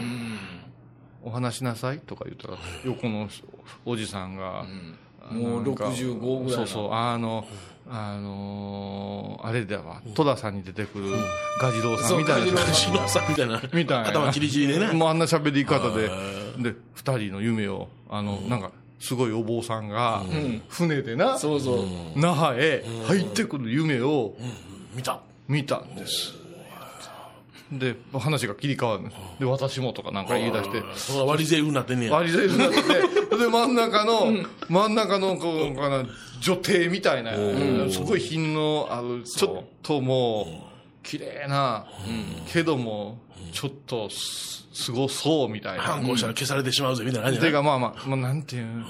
[1.24, 3.28] 「お話しなさい」とか言ったら横の
[3.86, 4.66] おじさんが、
[5.30, 6.60] もうなんか65ぐらいの。
[6.60, 7.46] そうそうあの
[7.90, 10.00] あのーあれだわ。
[10.14, 11.06] 戸田さんに出てくる
[11.60, 12.60] ガジロウさんみたいな。
[12.60, 13.60] ーしのさんみたいな。
[13.72, 14.08] みたいな。
[14.08, 14.92] 頭チリチリでね。
[14.92, 16.06] もうあんな喋り方で。
[16.06, 16.08] へ
[16.62, 20.22] で二人の夢をあの、なんかすごいお坊さんが、
[20.68, 21.78] 船でな、そうそう、
[22.16, 24.34] 那覇へ入ってくる夢を
[24.94, 25.20] 見た。
[25.48, 26.39] 見たんです。
[27.72, 29.16] で、話が切り替わるんです。
[29.38, 30.70] で、私もとかなんか言い出し
[31.06, 32.12] て、割り税になってんねや。
[32.12, 32.82] 割り税になって。
[32.82, 32.82] て、
[33.36, 34.32] で、真ん中の、
[34.68, 36.04] 真ん中の、こう、かな、
[36.40, 37.32] 女帝みたいな、
[37.90, 41.86] すごい品のある、ちょっともう、綺麗な、
[42.52, 43.18] けども、
[43.52, 45.82] ちょっとす、すごそうみたいな。
[45.82, 48.84] 反抗したら消されてしまうぜ、みたいな感じてか、まあまあ、まあ、なんていうの、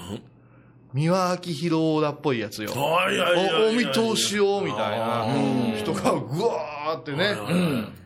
[0.93, 2.71] 三輪明宏オーラっぽいやつよ。
[2.75, 5.25] あいやいおお見通しをみたいな
[5.77, 7.35] 人がぐわーってね。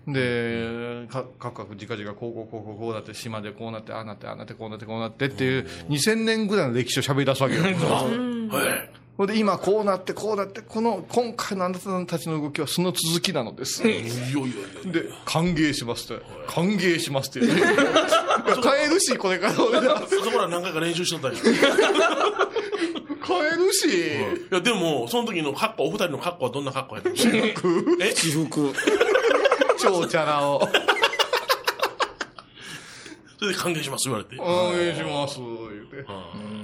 [0.07, 7.63] で、か、かくかくじかじかこうこうこうこうこうだって島でこうなって、ああなって、ああなって、こうなって、こうなってっていう2000年ぐらいの歴史を喋り出すわけよ。
[7.63, 7.75] はい。
[9.17, 13.81] ほんで今こうなってこうなって、この今回のあなたたちの動きはその続きなのです。
[13.81, 14.03] で、
[15.25, 16.23] 歓迎しますって。
[16.47, 17.47] 歓迎しますって。
[17.47, 19.99] いや帰るし、これから俺ら。
[20.05, 21.37] そこら何回か練習しとったり。
[23.25, 23.87] い帰るし。
[24.51, 27.15] や、でも、その時の格好、お二人の格好はどんな格好やったの？
[28.01, 28.13] え？
[28.15, 28.73] 私服。
[29.79, 30.61] 超チャラを。
[33.37, 34.39] それで歓迎します、言われて。
[34.39, 36.03] お願いします、言うて。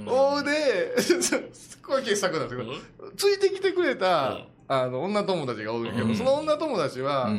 [0.08, 0.94] ほいで、
[1.86, 2.72] これ傑作なんですけど、
[3.16, 7.30] ついてきてくれた、あの、女友達がおるけど、その女友達は、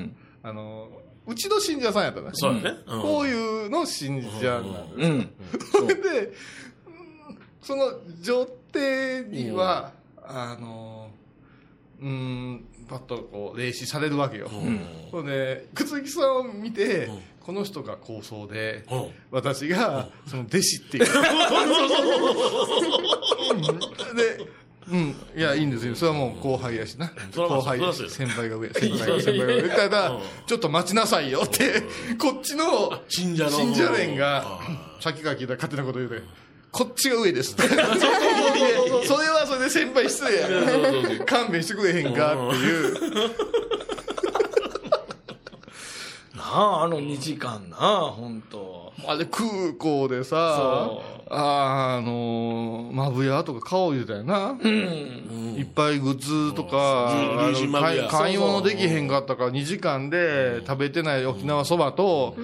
[0.44, 0.90] あの、
[1.26, 2.30] うちの信者さんやったね。
[2.34, 2.78] そうだね。
[2.86, 5.08] うんこういうの信者なんです。
[5.08, 5.30] うん。
[5.72, 6.34] それで、うん
[7.62, 11.12] その女帝には、あの、
[12.02, 14.50] うん、パッとこう、霊視されるわけよ。
[15.12, 17.10] それで、靴木さんを見て、
[17.40, 21.06] この人が構想で、うん私が、その弟子っていう。
[24.16, 24.48] で、
[24.90, 25.96] うん、いや、いいんですよ。
[25.96, 27.12] それはもう後輩やしな。
[27.36, 29.70] 後輩先輩が上、 先輩が上、先輩が上。
[29.70, 31.82] ただ、ちょっと待ちなさいよって、
[32.18, 34.60] こっちの信者の信者連があ、
[35.00, 36.22] さっきから聞いた勝手なこと言うて、
[36.72, 37.64] こっちが上ですって。
[39.06, 40.54] それはそれで先輩失礼やか
[41.20, 41.26] ら。
[41.26, 42.34] 勘弁してくれへんか？
[42.34, 42.94] っていう。
[46.36, 54.56] なあ、あの2時間なあ、本当あれ空港でさそ、あの、マブヤとか買おう言うたよな。
[55.58, 57.72] いっぱいグッズとか、あうん。
[57.72, 62.36] の買い物できへんかったから2時間で食べてない沖縄そばと、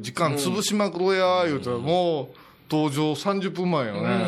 [0.00, 2.28] 時間潰しまくろうや、言うたらもう
[2.70, 4.26] 登場30分前よね。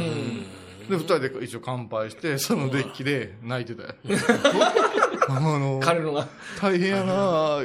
[0.93, 3.95] で、二人で一応乾杯して、そのデッキで泣いてたよ。
[5.29, 6.29] あの、彼のが。
[6.61, 7.61] 大変やな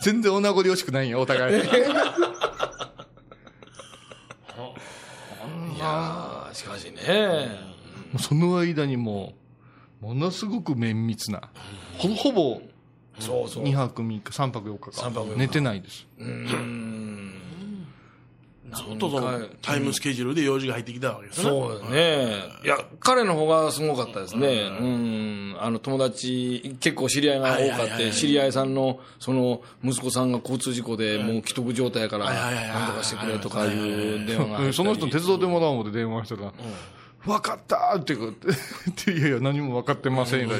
[0.00, 1.56] 全然お名残惜しくないんや、お互い。
[1.62, 1.62] い
[5.78, 7.50] やーしかしね。
[8.18, 9.34] その間にも
[10.02, 11.50] う、ものすごく綿密な、
[11.98, 12.62] ほぼほぼ
[13.18, 13.64] そうそう。
[13.64, 16.06] 2泊3日、3泊4日三泊四日か、寝てないです。
[16.18, 17.09] うん。
[18.74, 21.44] ずっとそのタイムスケジュールで用事が入ってきたわけですね。
[21.44, 22.42] そうだね。
[22.64, 24.62] いや、彼の方がすごかったですね。
[24.80, 25.56] うん。
[25.60, 36.52] あの、友達、結構知り合いが多かって、知り合いさんの、その、息子さんが交通事故でもう既得状態やから、なんとかしてくれとかいう電話がその人手伝ってもらおう思って電話したら、
[37.24, 38.48] 分かったって言って、
[39.12, 40.56] いやいや、何も分かってませんよ。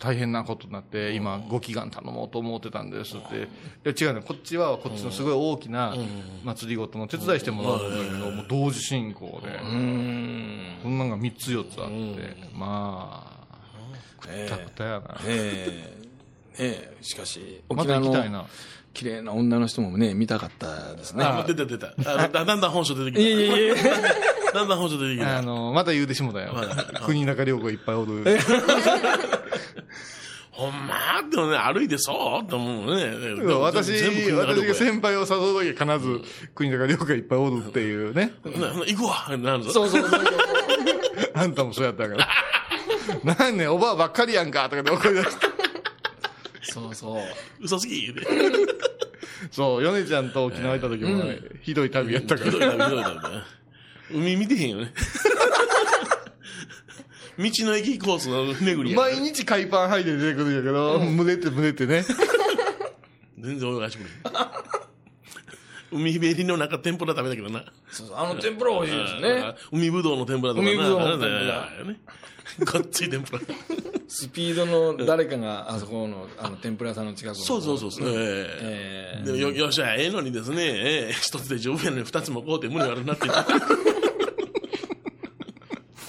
[0.00, 3.36] 大変なことになって、今、ご祈願頼もうと思ってたんですって。
[3.36, 3.40] い
[3.84, 4.22] や、違うね。
[4.26, 5.94] こっちは、こっちのすごい大きな
[6.42, 9.48] 祭りごとの手伝いしてもらうんだけど、もう同時進行で。
[9.62, 10.78] うん。
[10.82, 13.56] こんなんが3つ4つあって、まあ、
[14.20, 15.20] くったくたやな。
[15.26, 16.10] ええ
[16.58, 18.46] ええしかし、また沖縄の行きたいな。
[18.92, 21.24] 綺麗な女の人もね、見たかったですね。
[21.24, 21.88] あ、出た出た。
[22.06, 23.74] あだだんだん本性出ていきやいやいや
[24.52, 24.58] た。
[24.58, 25.38] だんだん本性出てきた。
[25.38, 26.54] あの、また言うてしもたよ。
[27.06, 28.24] 国中涼子いっぱいおる。
[30.50, 31.22] ほんま？
[31.30, 32.44] でもね、歩いてそう？
[32.44, 33.14] って思うね。
[33.54, 33.92] 私、
[34.32, 36.20] 私が先輩を誘うときは必ず
[36.54, 38.32] 国中涼子がいっぱいおるっていうね。
[38.44, 39.70] 行くわなるぞ。
[39.72, 40.20] そうそうそう。
[41.34, 42.28] あんたもそうやったから。
[43.24, 45.46] なんねんおばあばっかりやんかとかで怒り出して。
[46.72, 47.22] そうそう。
[47.60, 48.14] 嘘つき。
[49.50, 52.76] そう、ヨネちゃんと沖縄行った時もね、ひどい旅やったかひどいら。
[52.76, 53.20] 旅ひどい旅ね。
[54.12, 54.92] 海見てへんよね。
[57.38, 58.96] 道の駅コースの巡りや。
[58.96, 62.04] 毎日海パン履いて出てくるんやけど、群れて群れてね。
[63.38, 64.10] 全然泳がしてくれ。
[65.92, 67.64] 海べりの中天ぷら食べたけどな。
[67.90, 69.54] そうそうあの天ぷら美味しいですね。
[69.72, 70.70] 海ぶどうの天ぷらとかな。
[70.70, 72.00] 海ぶどうの天ぷらね。
[72.72, 73.40] ごっつい天ぷら。
[74.08, 78.08] スピードの誰かがあそこのあの天ぷら屋さんの近くのそうそうそうそう。
[78.08, 84.09] えええでもよ、よっしゃ、ええのにですね、ええ一つで十分やのに二つもこうて無理悪なって言って。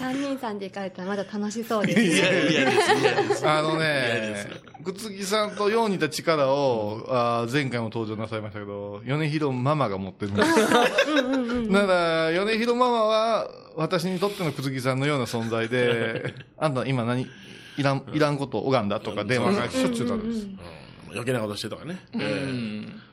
[0.01, 3.47] 3人さんで行かれたらまだ楽しそうですいやいやです、いやです。
[3.47, 4.47] あの嫌ねです、
[4.83, 11.71] 靴木さんとよう似た力を、あー前回も登場なさいましたけど、米広ママが持ってるんです。
[11.71, 17.27] なら、米広ママは、私にとっての靴木さんのような存在で、 あんた今何、
[17.77, 20.47] いらん、いらんこと拝んだとか電話がしょっちゅうなんです。
[21.11, 21.99] 余計なことしてとかね。
[22.13, 22.47] え
[22.97, 23.11] え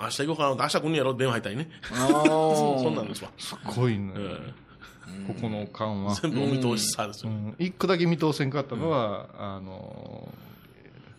[0.00, 1.68] 明日行こうかなと、明日来んねやろ電話入ったりね。
[1.92, 3.30] あ そんなんですわ。
[3.38, 4.12] すごいね。
[4.16, 4.52] え
[5.26, 6.20] ここの間はえ。
[6.22, 7.30] 全部お見通しさですよ。
[7.30, 10.28] うん一個だけ見通せんかったのは、あの、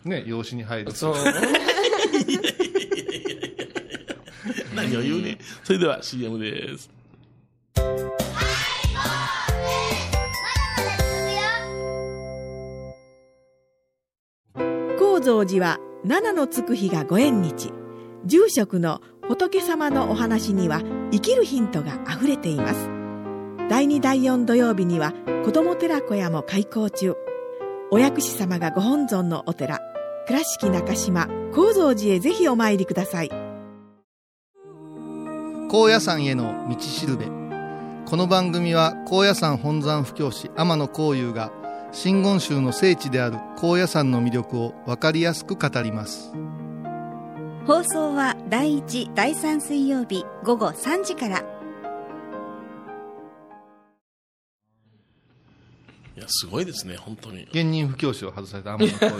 [0.03, 0.91] ね、養子に入る。
[0.91, 1.15] そう。
[4.75, 5.37] 何を言うね。
[5.63, 6.89] それでは CM です。
[14.97, 17.71] 高蔵寺は七のつく日がご縁日
[18.25, 20.81] 住職の仏様のお話には
[21.11, 22.94] 生きるヒントがあふれています
[23.67, 25.11] 第2第4土曜日には
[25.43, 27.15] 子ども寺小屋も開校中。
[27.89, 29.79] お薬師様がご本尊のお寺
[30.27, 33.29] 倉敷中島・高蔵寺へぜひお参りください。
[35.71, 37.25] 高野山への道しるべ。
[38.05, 41.51] この番組は高野山本山布教師天野幸雄が
[41.91, 46.31] 真言宗の聖地である高野山の魅力を分かりやすく語ります。
[47.65, 51.54] 放送は第1第3水曜日午後3時から
[56.17, 57.43] いや、すごいですね、本当に。
[57.51, 59.11] 現任布教師を外された天野幸雄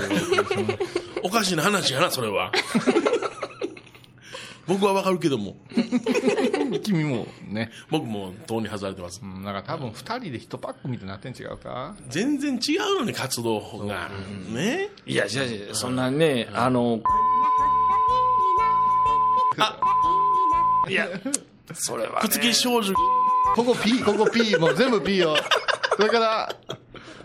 [1.24, 2.52] おかしな話やな、それは。
[4.68, 5.58] 僕はわかるけども、
[6.84, 9.26] 君もね、僕も党に外れてますう。
[9.28, 11.94] ん、なんか多分2人で1パックみたいになってん違うか？
[12.10, 14.10] 全然違うのに、活動法が。
[14.50, 14.90] ね。
[15.06, 17.00] いや、違う違う、そんなね、あの、
[20.90, 21.08] いや、
[21.74, 22.94] それは、くつき少女、
[23.56, 25.36] ここ P、ここ P、もう全部 P よ。
[25.98, 26.56] それから、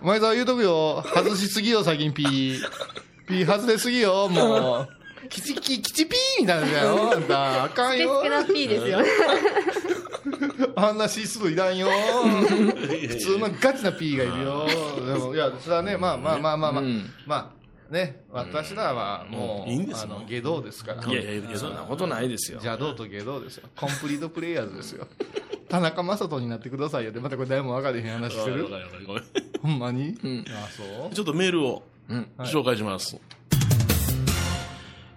[0.03, 1.05] 前澤言うとくよ。
[1.15, 2.25] 外しすぎよ、最近 P。
[3.29, 4.89] P 外れすぎよ、もう。
[5.29, 7.13] キチキ、キチピーみたいなんだよ。
[7.13, 8.33] あんた、あかんよスケス。
[8.33, 9.09] ケな P ですよね。
[10.77, 11.89] あんな指数いらんよ。
[11.89, 14.67] 普通のガチな P がいるよ。
[15.07, 21.05] でも、いや、それはね、まあまあまあまあまあ、うんまあ、ね、私らはもう、いいんですよあの、下道ですから。
[21.05, 22.59] いやいや、そんなことないですよ。
[22.63, 23.69] 邪道と下道ですよ。
[23.77, 25.07] コンプリートプレイヤーズですよ。
[25.71, 27.13] 田中正人になってくださいよ。
[27.13, 28.69] って、またこれ誰も分かれへん話してる
[29.63, 30.45] ほんまに、ん。
[30.49, 31.15] あ、そう？
[31.15, 32.29] ちょっとメールをうん。
[32.41, 33.17] 紹介します。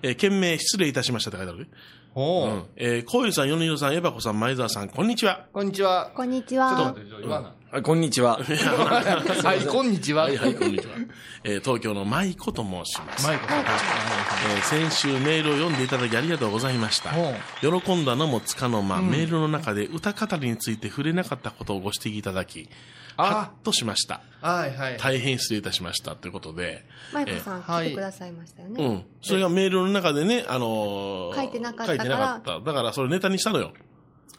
[0.03, 1.63] えー、件名失礼いたしましたって書いてある。
[1.63, 1.69] ね。
[2.15, 2.63] おう、うん。
[2.75, 5.45] えー、こういうさん、米広さん、エバコさん、前澤さん、こんにちは。
[5.51, 6.11] こんにちは。
[6.15, 6.85] こんにちちょっとは。
[6.91, 7.53] 待って、ちょ言わな。
[7.71, 8.37] はいこんにちは。
[8.37, 10.25] はい、こんにちは。
[10.25, 10.93] はい、はい、こんにちは。
[11.43, 13.25] えー、東京の舞子と申します。
[13.25, 13.59] マイコさん。
[13.61, 17.33] えー先週メールを読んでいただきありがとうございましたほ。
[17.61, 22.73] 喜んだのもつかの間、メールの中で歌語りについて触れなかったことをご指摘いただき、あ
[23.17, 24.21] はっとしました。
[24.41, 24.97] はいはい。
[24.97, 26.15] 大変失礼いたしました。
[26.15, 28.83] ということで、マイコさんはい来てくださいましたよね。
[28.83, 29.03] うん。
[29.21, 32.59] それがメールの中でね、あのー書いてなかったから書いてなかった。
[32.59, 33.73] だからそれネタにしたのよ。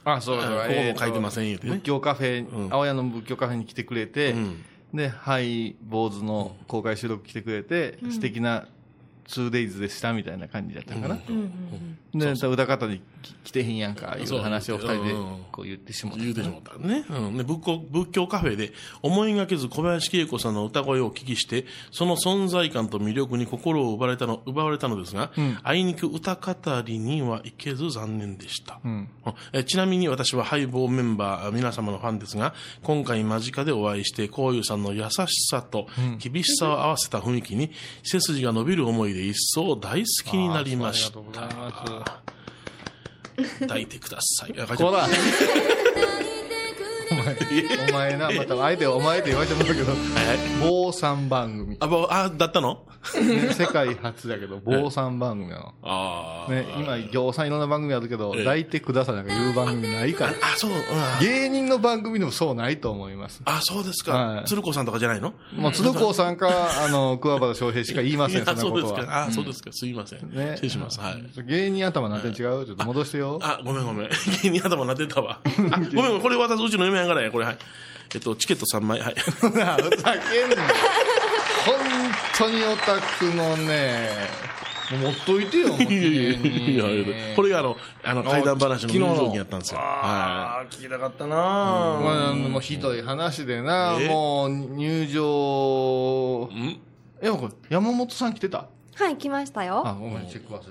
[0.05, 0.51] あ、そうそう。
[0.51, 4.65] うんここも書いてません言うてね仏教カフェ、うん青谷の仏教カフェに来てくれて、うん
[4.95, 8.69] で、はい、坊主の公開収録来てくれて、素敵な
[9.29, 11.19] 2days でしたみたいな感じだったかな。
[11.29, 13.03] うんうんで、歌方に
[13.43, 16.21] 来てへんやんか、いう話を二人でうんこう言ってしまった。
[16.21, 17.05] 言うてしまったね。
[17.11, 17.37] うん。
[17.37, 18.73] で、仏教、仏教カフェで、
[19.03, 26.55] 思いがけず小林恵子さんの歌声をお聞きして、その存在感と魅力に心を奪われたの、奪われたのですが、あいにく歌語
[26.85, 28.79] りには行けず残念でした。
[28.85, 29.09] うん。
[29.53, 37.73] えちなみに私はハイボーメンバー皆様のファンですが、今回間近でお会いして、こういうさんの優しさと厳しさを合わせた雰囲気に、
[38.05, 41.21] 背筋が伸びる思いで一層大好きになりました。
[43.61, 44.55] 抱いてください。
[44.59, 45.09] あ書いてあるこら
[47.11, 47.37] お前、
[47.91, 49.93] お前な、また、あえてお前って言われてもらうけど、
[50.61, 51.77] 坊さん番組。
[51.81, 52.85] あ、ぼあ、だったの？
[53.21, 55.75] ね世界初だけど、坊さん番組なの。
[55.83, 56.51] ああ。
[56.51, 60.33] ね、今、行さんいろんな番組あるけど、ええ抱いてくださいなんか言う番組ないから。
[60.33, 60.79] あ、そう、うん。
[61.21, 63.43] 芸人の番組でもそうないと思います。
[63.45, 64.13] あ、そうですか。
[64.13, 65.35] はい鶴子さんとかじゃないの？
[65.57, 66.49] もう、鶴光さんか、
[66.85, 68.89] あの、桑原翔平しか言いません、 そんなことは。
[68.89, 69.25] そうですか。
[69.27, 69.73] あ、そうですか。
[69.73, 70.31] すいません。
[70.35, 70.99] ね失礼します。
[71.01, 71.25] はい。
[71.47, 72.35] 芸人頭なんて違う？
[72.65, 73.39] ちょっと戻してよ。
[73.43, 74.09] あ、ごめんごめん。
[74.43, 75.41] 芸人頭なってたわ。
[75.45, 77.59] あ、ごめん、これ渡すうちの嫁やからや、これ、はい。
[78.15, 79.15] えっと、チケット3枚、はい。
[79.57, 80.63] なあ、ふざけんな。
[81.67, 81.75] 本
[82.39, 84.09] 当にオタクのね、
[84.93, 89.79] もう持っといてよ、 いやいやこれがあの、あの、怪談話の入場期やったんですよ。
[89.79, 94.09] はああ、聞きたかったなまあ、もうひどい話でな、え？
[94.09, 96.69] もう入場い。、ん？
[96.69, 96.81] い
[97.23, 98.67] や、これ、山本さん来てた？
[98.97, 99.83] はい、来ましたあ、よ。
[99.99, 100.65] ごめん、チェック忘れ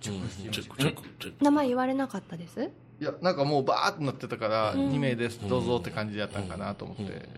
[0.00, 0.76] チェック、チェック、
[1.20, 1.44] チェック。
[1.44, 2.70] 名前言われなかったです？
[3.00, 7.28] いや、なんかもうバーってなってたから、2名です、どうぞって感じだったんかなと思って。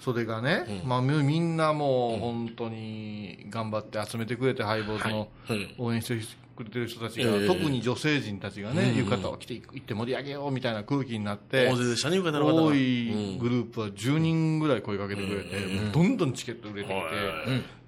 [0.00, 5.74] それがね、まあみみんなもう本当に頑張って集めてくれて、ハイボーズのはい。
[5.78, 6.20] 応援して
[6.60, 7.46] くれてる人たちが、ええ。
[7.46, 12.70] 特に女性陣たちがね、浴衣を着て行って盛り上げようみたいな空気になって大、勢でしたね、浴衣の方が。
[12.70, 15.50] 多いグループは10人ぐらい声かけてくれて、
[15.92, 16.92] どんどんチケット売れて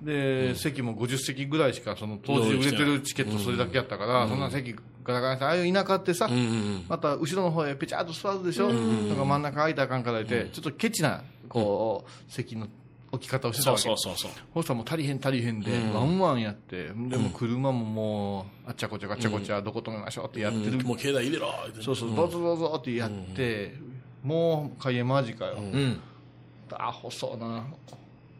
[0.00, 12.68] きて、で、席も50席ぐらいしか、その当時売れてるチケットそれだけやったから、そんな席ガラガラて、ああいう田舎ってさ、うんうんまた後ろの方へぺちゃっと座るでしょ、なんか真ん中空いたらあかんから言って、ちょっとケチな、こう、席の
[13.12, 14.02] 置き方をしてたそうわけ。
[14.02, 14.30] そうそうそう。
[14.54, 15.60] そしたらもう足りへん足りへん。
[15.60, 20.78] で、ワンワンやって、でも車ももう、あっちゃこっちゃあっちゃこっちゃ、どこ止めましょうってやってる。
[20.84, 21.82] もう携帯入れろって。
[21.82, 23.74] そうそう、どうぞどうぞってやって、
[24.22, 25.56] もう開演間近よ。
[25.58, 26.00] うん。
[26.72, 27.66] アホそうな。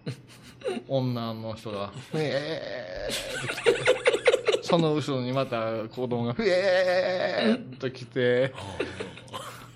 [0.88, 8.54] 女の人が、ふえーって来て、その後ろにまた子供が、ふえーって来て、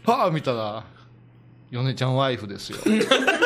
[0.05, 0.85] パー見たら、
[1.71, 2.79] 米ちゃんワイフですよ。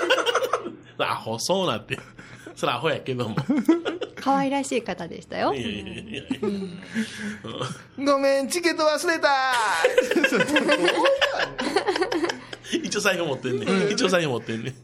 [1.05, 1.99] アホそうなって。
[2.57, 3.37] それアホやけども。
[4.21, 5.63] 可愛らしい方でしたよい。
[5.63, 6.23] やいやいやいや
[8.05, 9.55] ごめん、チケット忘れた
[12.85, 13.91] 一応財布持ってんねん。
[13.91, 14.75] 一応財布持ってんねん。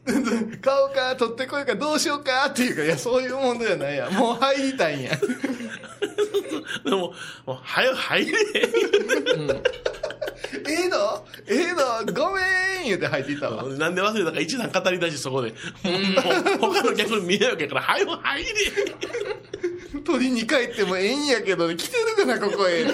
[0.61, 4.11] 買おうか、取ってこいか、どうしようかっていうか、いや、そういう問題じゃないや。
[4.11, 5.11] もう入りたいんや。
[6.85, 8.35] でも、もう、はよ入れ。
[10.69, 13.65] ええのええのごめん言うて入っていったわ。
[13.77, 15.51] なんで忘れたか一段語り出しそこで。
[15.51, 18.51] もう、他の客に見えるわけやから、はよ入れ。
[20.05, 22.87] 取りに帰ってもええんやけど、来てるかな、ここへう。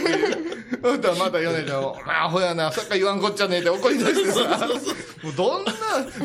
[0.82, 4.68] ほんとはまた米ちゃんも、アホやな、さっき言わんこっちゃねえって怒り出してさ。
[5.22, 5.72] もうどんな、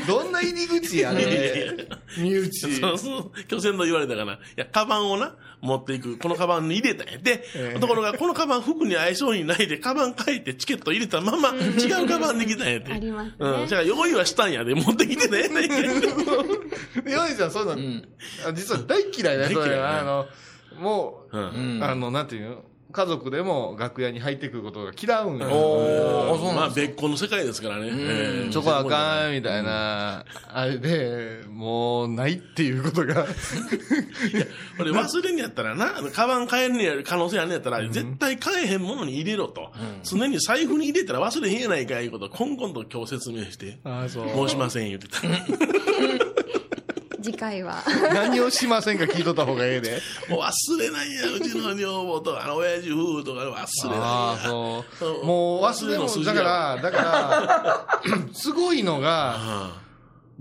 [0.08, 1.76] どんな入り口やね
[2.18, 2.80] 身内。
[2.80, 3.44] そうそう。
[3.46, 4.34] 巨船の言われたかな。
[4.34, 6.18] いや、カバンをな、持っていく。
[6.18, 7.18] このカバンに入れたんや。
[7.18, 12.94] で、ええところが、このカバン服に相性にないで、カバン書いてチケット入れたまま、違うカバンできたんやって。
[12.94, 13.68] ありますねうん。
[13.68, 15.44] じゃあ、用意はしたんやで、持ってきてね。
[17.06, 18.08] ヨネちゃん、そういうの、
[18.48, 20.28] あ実は大嫌いだよ、それ大嫌いあの、
[20.80, 21.80] もう、うん。
[21.84, 22.64] あの、なんていうの？
[22.92, 25.48] 家族でも楽屋に入ってくることが嫌うんよ。
[25.48, 27.90] おー、そうまあ、なん別個の世界ですからね。
[27.92, 33.26] ええそこはあかん、みたいな、あれで、もう、ないっていうことが。
[34.78, 39.70] これ忘れんやったらな、カバン変えるにやる可能性あるんやったら、絶対買えへんものに入れろと。
[40.04, 44.30] 常に財布に入れたら忘れへんやないかいうことを、今々と今日説明して、ああ、そう。
[44.48, 45.22] 申しません言ってた。
[47.28, 47.84] 次回は。
[48.14, 50.02] 何をしませんか聞いとった方がええで。
[50.30, 53.66] もう忘れないや、うちの女房とか、あの、親父夫婦とか忘れないや。
[54.02, 54.38] ああ、
[54.98, 55.26] そう。
[55.26, 58.02] もう忘れも、だから、だから、
[58.34, 59.82] すごいのが、あ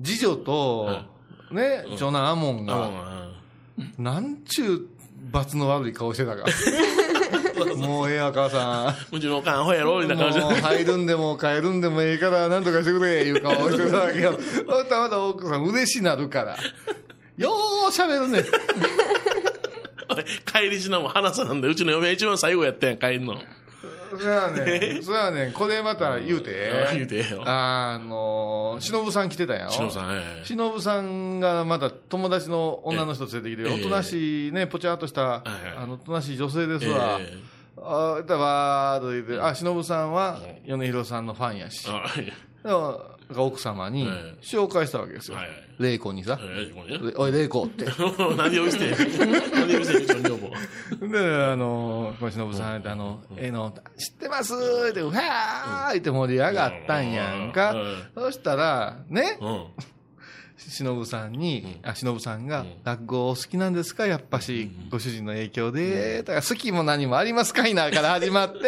[0.03, 1.01] 次女と、
[1.51, 3.29] ね、長男アモンあが、あ
[3.99, 4.97] なんちゅう
[5.33, 6.45] 罰の悪い顔してたか。
[7.77, 10.19] もうええわ、母さうちのおかんアホやろ、みたいん。
[10.19, 10.45] な感じで。
[10.45, 14.39] もう入るんでも帰るんでもええから、なんとかしてくれ、いう顔してたわけよ。
[14.67, 16.57] ほんたらまた奥さん嬉しなるから。
[17.37, 17.53] よ
[17.89, 18.45] う喋るね。
[20.09, 23.35] おい帰りしなも話さなんで、うちの嫁一番最後やったやん、帰んの。
[24.19, 25.03] そやねん。
[25.03, 25.53] そやねん。
[25.53, 26.73] これまた言うて。
[26.93, 27.43] 言うてええよ。
[27.47, 29.71] あの、しのぶさん来てたやん。
[29.71, 37.19] しのぶさん、ええしのぶさんがまた友達の女の人連れてきて、ええおとなしいね、ぽちゃっとした、ええあの、おとなしい女性ですわ。
[37.21, 41.87] えあだわーっと言って、あ、しのぶさんは、米広さんのファンやし
[42.19, 42.33] え。
[42.65, 45.37] あいやだから奥様にええ紹介したわけですよ。
[45.79, 46.39] 玲子にさ。
[47.17, 47.85] おい、玲子っ て。
[48.37, 48.91] 何をして
[49.53, 50.37] 何をしてうちの女
[51.01, 51.09] 房。
[51.09, 54.55] で、あの、このしのぶさんって、あの、ええの、知ってます？
[54.91, 57.97] って、うわーって盛り上がったんやんかうん。
[58.15, 59.39] そしたら、ね、
[60.67, 60.73] うん。
[60.73, 64.07] しのぶさんに、あ、しのぶさんが、落語好きなんですか？
[64.07, 68.59] やっぱし、ご主人の影響で、だから好きも何もありますかいなから始まって、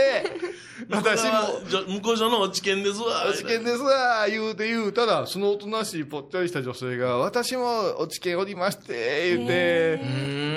[0.91, 1.31] 私も、
[1.69, 3.27] じゃ向こう所のお知見ですわ。
[3.29, 10.01] お知見ですわ、言うて言うたら、そのおとなしいぽっちゃりした女性が、私もお知見おりまして、言うて、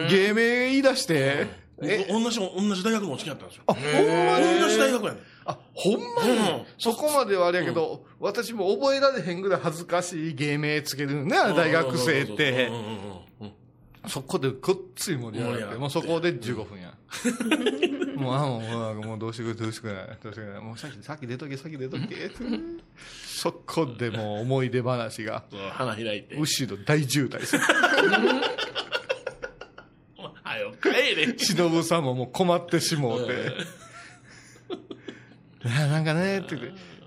[0.10, 1.48] 芸名言い出して、
[1.84, 3.64] え、同じ、同じ大学のお付き合いだったんですよ。
[3.66, 3.84] あ、ほん
[4.28, 4.60] まに？
[4.62, 5.24] 同じ大学やねん。
[5.46, 12.74] あ、ほんまに、うんそこまではあれやけど、私も覚えられへんぐらい恥ずかしい芸名つけるね、大学生ってうん。
[12.74, 12.86] うんうん
[13.42, 13.62] うん
[14.08, 16.92] そこでごっつい盛り上がって、もうそこで15分や。
[18.16, 22.32] もう、あ、もう、もうどうしてくれ、どうしてくれ、どうしてくれ、もうさっき、さっき出とけ、さっき出とけ。
[23.28, 26.36] そこでもう思い出話が、花開いて。
[26.36, 27.64] 後ろ大渋滞する。
[30.44, 31.38] はよ、帰れ。
[31.38, 33.52] しのぶさんももう困ってしもうて。
[35.66, 36.56] あ なんかね、って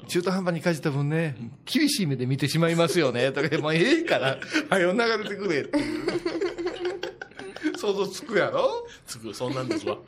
[0.08, 4.38] 中途半端に感じた分ね、厳しい目で見てしまいますよね、とか、もうええから、
[4.70, 6.04] はよ流れてくれっていう。
[7.78, 8.86] 想像つくやろ？
[9.06, 9.98] つく、そんなんですわ。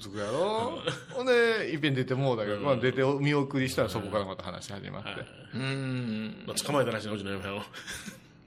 [0.00, 0.78] つくやろ？
[1.10, 5.10] ほんで、いっぺん出てもうだけど、まあ出て見送りしたらそこからまた話し始まって。
[5.54, 6.36] うん。
[6.64, 7.62] 捕まえたらしいな、うちの嫁を。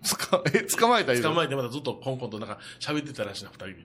[0.03, 3.75] つか、え、捕まえた捕まえてまたずっとコンコンとなんか喋ってたらしいな、二人で。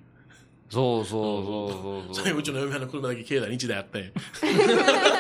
[0.71, 1.11] そうそう
[1.45, 4.13] そうそう最後うちの嫁はんの車だけ境内に1台あって。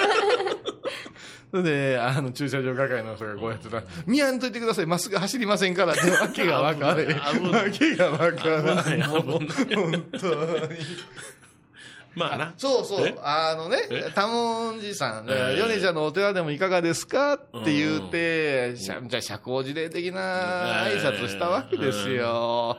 [1.53, 7.05] それで、あの、駐車場係の人がこうやってたら、見やんといてください、まっすぐ走りませんからって、わけがわかれ。
[7.05, 9.09] 危ないわけがわから危ないない。
[9.09, 10.79] もう危ない本当に。
[12.15, 12.55] まあな。
[12.57, 17.35] そうそうえ、あのねえ、多文字さん、ええ米ちゃんのお寺でもいかがですか？
[17.35, 22.79] って言うて、じゃあ社交辞令的な挨拶したわけですよ。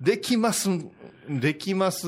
[0.00, 0.68] できます、
[1.28, 2.06] できます？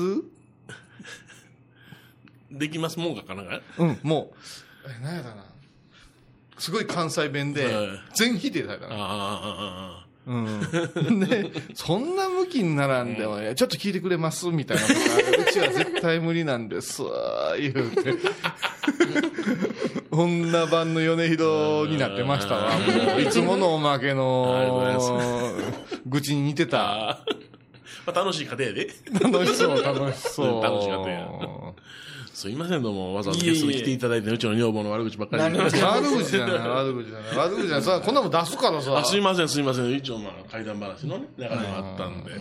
[2.49, 3.61] できますもんかかな。
[3.77, 5.45] うん、もう、え、何やったな。
[6.57, 8.95] すごい関西弁ではい、全否定されたあな。
[8.99, 11.19] あ、うん。
[11.21, 14.99] で、そんな向きにならんでもね、ちょっと聞いてくれますみたいなこと
[15.37, 17.01] がうちは絶対無理なんです、
[17.59, 18.15] 言うて。
[20.11, 22.71] 女版の米広になってましたわ。
[22.77, 25.53] もういつものおまけの、
[26.05, 26.79] 愚痴に似てた。
[26.79, 27.25] ああ。
[28.07, 28.89] まあ楽しい家庭やで。
[29.21, 30.63] 楽しそう、楽しそう。
[30.63, 31.29] 楽しかったや
[32.37, 33.15] すいません、どうも。
[33.15, 35.59] わざわざゲストに来ていただいて、うちの女房の悪口ばっかりで。
[35.59, 36.57] 悪口じゃない、悪口じゃない。
[37.35, 37.81] 悪口じゃない。
[37.81, 38.95] さこんなもん出すからさ。
[38.95, 39.91] あすいません、すいません。
[39.91, 42.31] 一応、まあ、怪談話のね、中でもあったんで。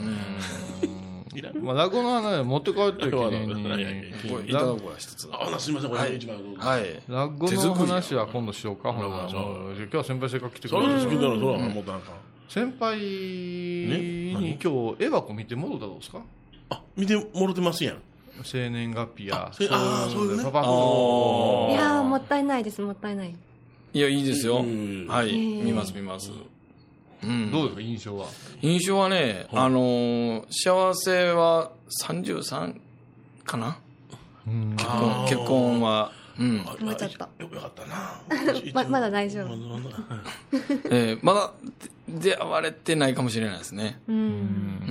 [1.62, 3.54] まあ、落語の話持って帰って記念に。
[4.28, 6.60] これいただこうや一つあ、すいません、これ一枚どうぞ。
[6.60, 12.12] はい落語の話は今度しようか、ほら今日は先輩せっかく来てくそれれる好きだろ、それはもっとなんか。
[12.50, 16.20] 先輩に今日絵箱見てもろたらどうですか
[16.68, 18.02] あ、見てもろてますやん。
[18.44, 19.50] 生年月日や。
[19.52, 20.44] そういうね。
[20.44, 21.68] パパッいと。
[21.74, 23.34] やーもったいないですもったいない。
[23.94, 24.58] いやいいですよ。
[24.58, 25.06] うん。
[25.08, 25.62] はいー。
[25.64, 26.30] 見ます見ます。
[27.22, 27.50] うん。
[27.50, 28.26] どうですか、印象は？
[28.62, 31.70] 印象はね、あのー幸せは
[32.04, 32.78] 33
[33.44, 33.78] かな？
[34.76, 36.56] 結婚結婚は、うん。
[36.58, 36.62] も
[36.92, 38.20] うちょっとよよかったな。
[38.74, 39.56] ままだ大丈夫。
[39.56, 39.96] まだ
[40.90, 41.52] えーまだ
[42.08, 44.00] 出会われてないかもしれないですね。
[44.08, 44.16] うん。
[44.16, 44.18] う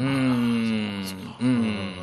[0.02, 1.06] ん。
[1.40, 1.94] うん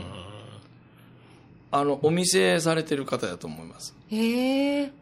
[1.72, 4.92] あのお店されてる方だと思いますへえ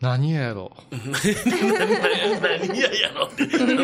[0.00, 0.72] 何ややろ。
[0.90, 3.28] 何ややろ。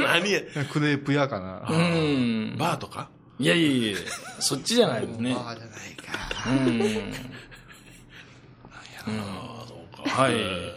[0.00, 0.40] 何や。
[0.72, 1.66] クレープ屋かな。
[1.70, 3.10] うんバーとか？
[3.38, 3.98] いやいやいや
[4.40, 6.48] そっちじゃないですねああ、じゃないか。
[6.48, 6.52] う
[9.10, 10.34] んはい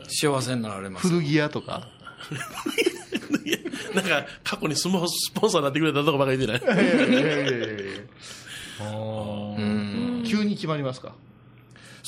[0.10, 1.88] 幸せになられます古着屋とか？
[3.96, 5.08] なんか、過去にスポン
[5.50, 6.84] サーになってくれたとこばかり言ってない？
[6.86, 8.02] いやいやいやいやいや
[8.82, 11.14] あー急に決まりますか？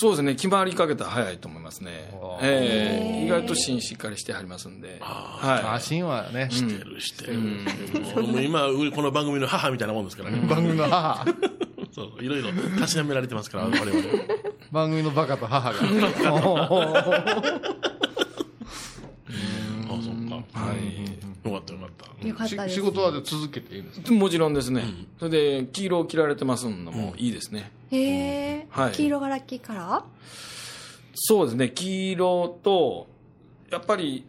[0.01, 0.33] そうですね。
[0.33, 1.91] 決まりかけたら早いと思いますね。
[2.41, 3.23] ええ。
[3.23, 4.97] 意外と芯しっかりしてはりますんで。
[4.99, 6.49] はあ、芯はね。
[6.49, 7.39] してる、してる。
[7.39, 8.61] もう今、
[8.95, 10.39] この番組の母みたいなもんですからね。
[10.47, 11.23] 番組の母。
[11.91, 12.49] そう、いろいろ
[12.79, 13.91] たしなめられてますから、我々。
[14.71, 15.77] 番組のバカと母が。
[15.79, 15.93] あ、そっ
[20.27, 20.35] か。
[20.59, 22.27] はいよかった、よかった。
[22.27, 24.13] よかった仕事は続けていいんですか？
[24.13, 24.83] いもちろんですね、
[25.17, 25.31] それ
[25.61, 28.91] で黄色を着られてますのもいいですね、へえはい。
[28.93, 30.03] 黄色がラッキーカラ
[31.15, 31.69] そうですね。
[31.69, 33.07] 黄色と
[33.71, 34.25] やっぱり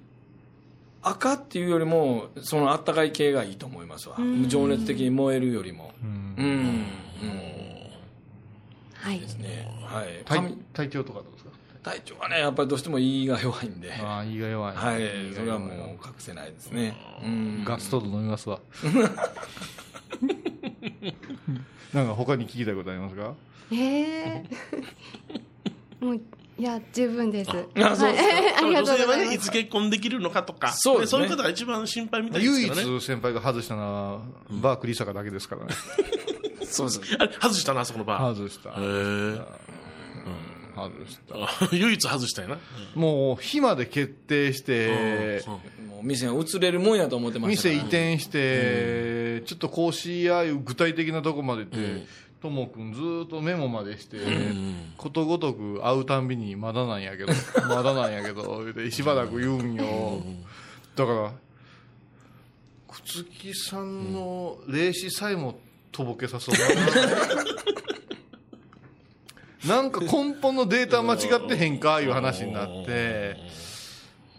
[1.03, 4.17] 赤っていうよりもそのあったかい系がいいと思いますわ。
[4.47, 5.93] 情熱的に燃えるよりも。
[6.03, 6.87] うん、うん。
[7.29, 7.43] ー
[8.95, 9.19] はい。
[9.19, 9.69] ですね。
[9.85, 10.25] はい。
[10.73, 11.42] 体調とかどうですか？
[11.83, 14.77] 体調はねやっぱりどうしても胃が弱いんでああ、胃が弱い。
[14.77, 15.03] はい
[15.35, 15.71] それはもう
[16.07, 18.61] 隠せないですねうんガストード飲みますわ。
[21.93, 23.35] なんか他に聞きたいことありますか？
[23.73, 24.45] へえ
[26.01, 26.17] もう
[26.59, 27.55] いや十分ですあ
[27.97, 32.97] そうですかはい ありが女性はね、とうございますいつ結婚できるのかとか、そうですねそういう方が一番心配みたいです唯からね。
[32.97, 33.83] 一先輩が外したの
[34.15, 34.21] は、
[34.51, 35.73] バークリサカだけですからね。
[36.65, 38.35] そうですあれ外したな、あそこのバー。
[38.35, 38.71] 外した。
[38.71, 39.45] へー
[40.75, 41.35] 外した。
[41.37, 42.59] あ 唯一外したよな。
[42.95, 45.43] もう、日まで決定して、
[45.89, 52.07] もう店が移れるもんやと思ってました店移転して、ちょっとこうしやいう具体的なとこまで行って、
[52.43, 54.19] ともくんずーっとメモまでして、
[54.97, 57.33] ことごとく会うたんびに、まだなんやけど、
[57.69, 60.23] まだなんやけど、しばらく言うんよ。
[60.97, 61.33] だから、
[62.89, 65.59] 靴木さんの霊視さえも
[65.93, 67.43] とぼけさそうな。
[69.67, 71.79] なんか根本のデータ間違ってへん。
[71.79, 73.37] かいう話になって、例え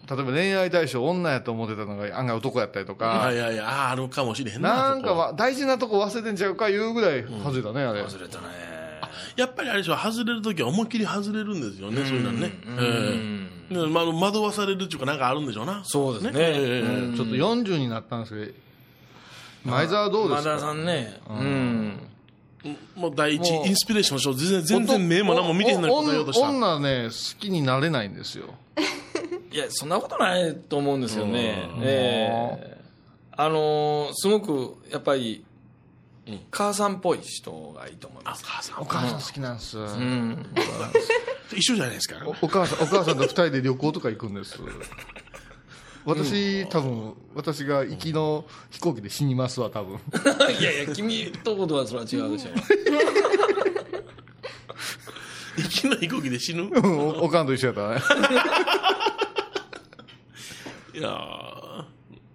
[0.08, 4.90] ば恋愛対象女やと思ってたのが案外男やったりといか、やいやいや、あーあるかもしれへんな。
[4.90, 8.02] なんか大事なとこ忘れてんちゃうかいうぐらい外れたね、あれ。
[8.02, 8.44] 忘れたね。
[9.36, 12.52] やっぱりあれでしょ、外れるときは思いっきり外れるんですよね、そういうのはね。
[12.78, 13.74] ええ。
[13.74, 15.82] でまあ惑わされるっていうかなんかあるんでしょうな。
[15.84, 16.32] そうですね。
[16.34, 17.16] ええ。
[17.16, 20.50] ちょっと40になったんですけど、前澤どうですか？
[20.50, 21.20] 前田さんね。
[21.28, 21.98] うん
[22.94, 26.46] もう第一インスピレーションでしょ全然全然目も何も見てへんのに答えようとした。
[26.46, 28.54] お女ね、好きになれないんですよ。
[29.52, 32.76] いやそんなことないと思うんですよねええ
[33.36, 35.44] あのーすごくやっぱり
[36.50, 39.78] 母さんっぽい人がいいと思います母さんお母さん好きなんです。
[39.78, 40.46] うん
[41.52, 42.16] 一緒じゃないですか。
[42.26, 44.58] おお母さん、お母さんと二人で旅行とか行くんです。
[46.06, 49.98] 私、多分、私が行きの飛行機で死にますわ、多分。
[50.60, 52.50] いやいや君とことはそれは違うでしょ
[55.56, 56.64] 行きの飛行機で死ぬ？
[56.64, 58.02] うんおおかんと一緒やったね。
[60.98, 61.53] いや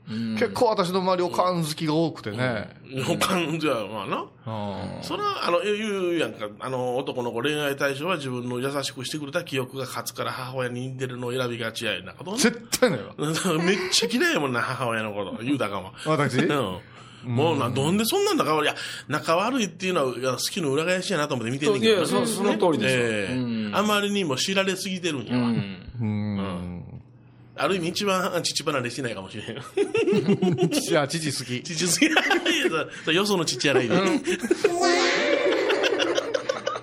[0.09, 2.69] 結構私の周りおかん好きが多くてね。
[2.85, 4.25] ー、おかんじゃ、まあな。
[4.47, 12.37] うんそれは、あの、言うやんか、あの、男の子恋愛対象は自分の優しくしてくれた記憶が勝つから母親に似てるのを選びがちやよなことね。
[12.37, 13.13] 絶対ないわ。
[13.63, 15.43] めっちゃ嫌いやもんな、母親のこと。
[15.43, 15.93] 言うたかも。
[16.05, 16.39] 私？
[16.39, 16.79] うん。
[17.23, 18.65] もうな、どんでそんなん仲悪い。
[18.65, 18.75] いや、
[19.07, 21.99] 仲悪いっていうのは、好きの裏返しやなと思って見てんねんけどな。
[21.99, 25.49] いやそその通りですよえあまりにも知られすぎてるんやわ。
[25.49, 25.77] うん。
[25.99, 26.78] うん。
[27.59, 30.69] ある意味一番父離れしてないかもしれん。
[30.69, 31.61] 父、あ、父好き。
[31.63, 31.91] 父好
[33.07, 33.13] き。
[33.15, 33.95] よその父やないで。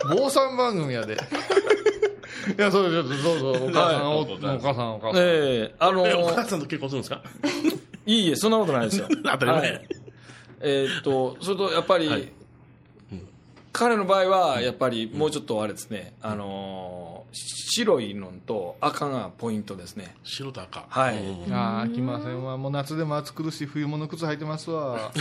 [0.08, 1.14] 坊さん番組やで。
[2.56, 5.22] いや、そうそうそうそう、お母さん、おはいお母さん、お母さん。
[5.22, 7.22] ええあのえお母さんと結婚するんですか？
[8.06, 9.08] いいえ、そんなことないですよ。
[9.24, 9.88] 当たり前はい
[10.60, 12.32] えーっと、それと、やっぱり、はい
[13.76, 20.16] 彼の場合は、やっぱり、もうちょっとあれですね、あのー白いのと赤がポイントですね。
[20.24, 20.86] 白と赤。
[20.88, 22.56] はいうんああ、来ませんわ。
[22.56, 25.12] もう夏でも暑苦しい冬物靴履いてますわ。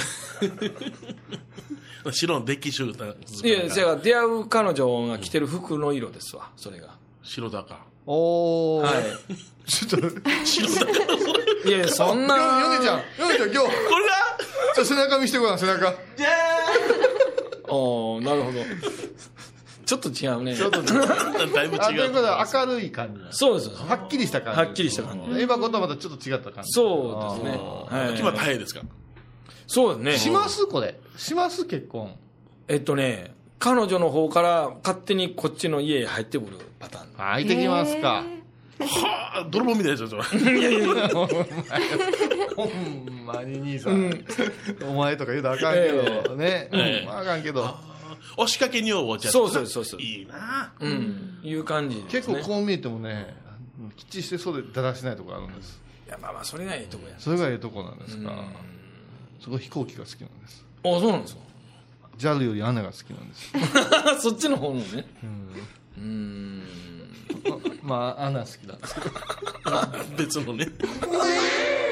[2.12, 3.08] 白のデッキシュータ
[3.46, 6.96] いや、じゃあ、出会う彼女が着てる服の色ですわ、それが。
[7.24, 7.78] 白と赤。
[8.06, 8.84] おー。
[8.86, 8.92] は
[9.68, 10.10] ちょっと、
[10.46, 10.92] 白と赤。
[11.66, 11.70] い。
[11.70, 12.38] いやいや、そんな。
[12.38, 14.38] ヨネちゃん、ヨネちゃん、今日、これが
[14.76, 15.94] ちょ、背中見してごらん、背中。
[17.68, 18.60] おなるほど。
[19.86, 20.56] ちょっと違うね。
[20.56, 22.12] だいぶあ、という違う。
[22.12, 23.76] ことは明るい感じそうですよ。
[23.88, 24.60] はっきりした感じ。
[24.60, 25.42] はっきりした感じ。
[25.42, 26.72] エヴァ子とはまたちょっと違った感じ。
[26.72, 27.62] そうですね。
[27.62, 28.82] はい決まった早いですか？
[29.68, 30.18] そうですね。
[30.18, 30.66] します？
[30.66, 31.00] これ。
[31.18, 31.66] します？
[31.66, 32.16] 結婚。
[32.68, 37.08] えっとね、彼女の方から勝手にこっちの家へ入ってくるパターン。
[37.18, 38.24] はい、行ってきますか。
[38.78, 40.42] はあ、泥棒みたいですよ、それ。
[40.42, 41.10] いやいやいや。
[42.56, 44.26] ほんまに兄さん。
[44.88, 46.70] お前とか言うたらあかんけど、ね。
[46.72, 47.76] ええうんまああかんけど。
[48.38, 51.40] 押しかけ女房じゃそうそうそうそういいなうん。
[51.44, 52.12] いう感じですね。
[52.12, 53.36] 結構こう見えてもね、
[53.96, 55.82] きっちりしてそうでだらしないとこあるんです。
[56.08, 57.16] いや、まあまあ、それがいいとこや。
[57.18, 58.46] それがいいとこなんですか。
[59.42, 60.66] すごい飛行機が好きなんです。
[60.84, 61.42] あ、そうなんですか。
[62.18, 63.52] JAL よりアナが好きなんです。
[64.22, 65.06] そっちの方もね。
[65.98, 66.64] うん。
[67.84, 69.12] まあ、アナ好きなんですけど。
[70.18, 70.68] 別のね。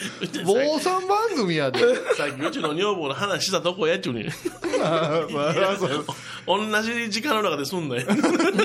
[0.44, 1.80] 坊さん番組やで。
[2.16, 4.28] さっきうちの女房の話したとこやっちゅうねん。
[4.82, 6.04] あまあそう
[6.46, 8.06] 同じ時間の中で済んだよ。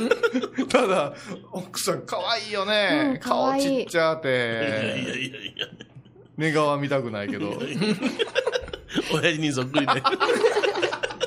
[0.70, 1.14] ただ、
[1.52, 3.20] 奥さん可愛いようねん。
[3.20, 5.20] 可顔愛いちっちゃーいやいやて。
[5.20, 5.68] いやいや。
[6.38, 7.60] 寝顔見たくないけど。
[9.14, 10.04] 親父にそっくりね。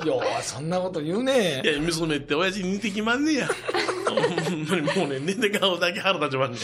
[0.04, 1.66] よう、そんなこと言うねい。
[1.66, 3.48] や、娘って親父に似てきまんねや。
[4.08, 6.60] ほんまにもうね、寝て顔だけ腹立ちまんねん。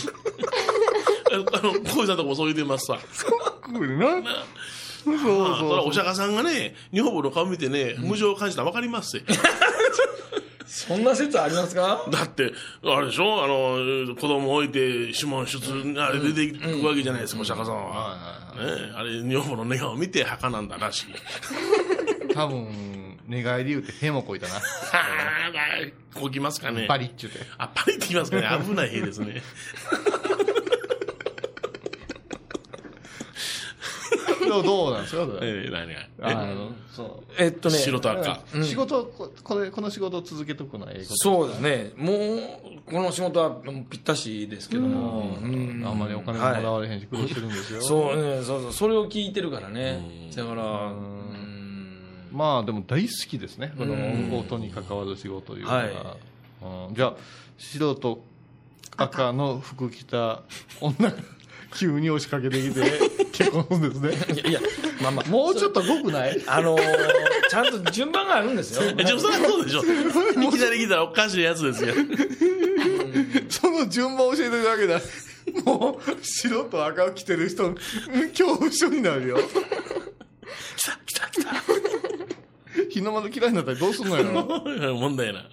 [1.37, 2.99] あの、こうしたとこそう言うてますわ。
[2.99, 4.07] これな。
[5.05, 9.33] そうそれはそうお釈迦さんがね、女房の顔見てね、無情を感じたら分かりますって。
[10.67, 12.07] そんな説ありますか？
[12.11, 12.53] だって、
[12.85, 13.45] あれでしょ？
[13.45, 15.59] あの、子供置いて、指紋出、
[16.01, 18.51] あれ出ていくわけじゃないですか、お釈迦さんは。
[18.97, 22.35] あれ、女房の寝顔見て墓なんだらしい。
[22.35, 24.55] 多分、寝返り言うてへもこいたな。
[24.59, 24.61] は
[26.15, 26.87] あ、こきますかね。
[26.89, 27.39] パリッちゅうて。
[27.59, 28.49] あ、パリってきますかね。
[28.65, 29.43] 危ない兵ですね。
[34.57, 35.23] どうどうなんですか？
[35.43, 36.43] ええ、何が？
[36.43, 37.79] あの、そえっとえね。
[37.79, 38.41] 白と赤。
[38.55, 38.63] う。
[38.65, 41.15] 仕事、ここれ、この仕事を続けとくのはええこと。
[41.17, 41.93] そうですね。
[41.97, 43.57] もう、この仕事は
[43.91, 45.39] ぴったしですけども。
[45.43, 47.83] うんあんまりお金ももらわれへんし、苦労してるんですよ。
[47.83, 48.73] そうね、そうそう。
[48.73, 50.31] それを聞いてるからね。
[50.35, 51.53] だから、うん
[52.33, 53.95] まあでも大好きですね、この
[54.39, 57.15] 音に関わる仕事というのが、はじゃあ、
[57.57, 58.23] 白と
[58.99, 60.43] 赤の服着た
[60.81, 61.17] 女が
[61.77, 62.81] 急に押しかけてきて、
[63.33, 64.35] 結婚するんですね。
[64.35, 64.61] いやいや、
[65.03, 66.43] まあまあ、もうちょっと濃くない？
[66.47, 66.83] あのー
[67.49, 68.83] ちゃんと順番があるんですよ。
[68.83, 69.83] え、そりゃそうでしょ。
[69.85, 69.85] い
[70.51, 71.95] きなり来たらおかしいやつですよ。
[73.49, 75.01] その順番教えてるだけだ。
[75.65, 77.73] もう、白と赤を着てる人、
[78.33, 79.39] 恐怖症になるよ。
[80.77, 81.51] 来た、来た、来た。
[82.91, 84.95] 日の丸嫌いになったらどうすんのよ。
[84.95, 85.45] 問題な。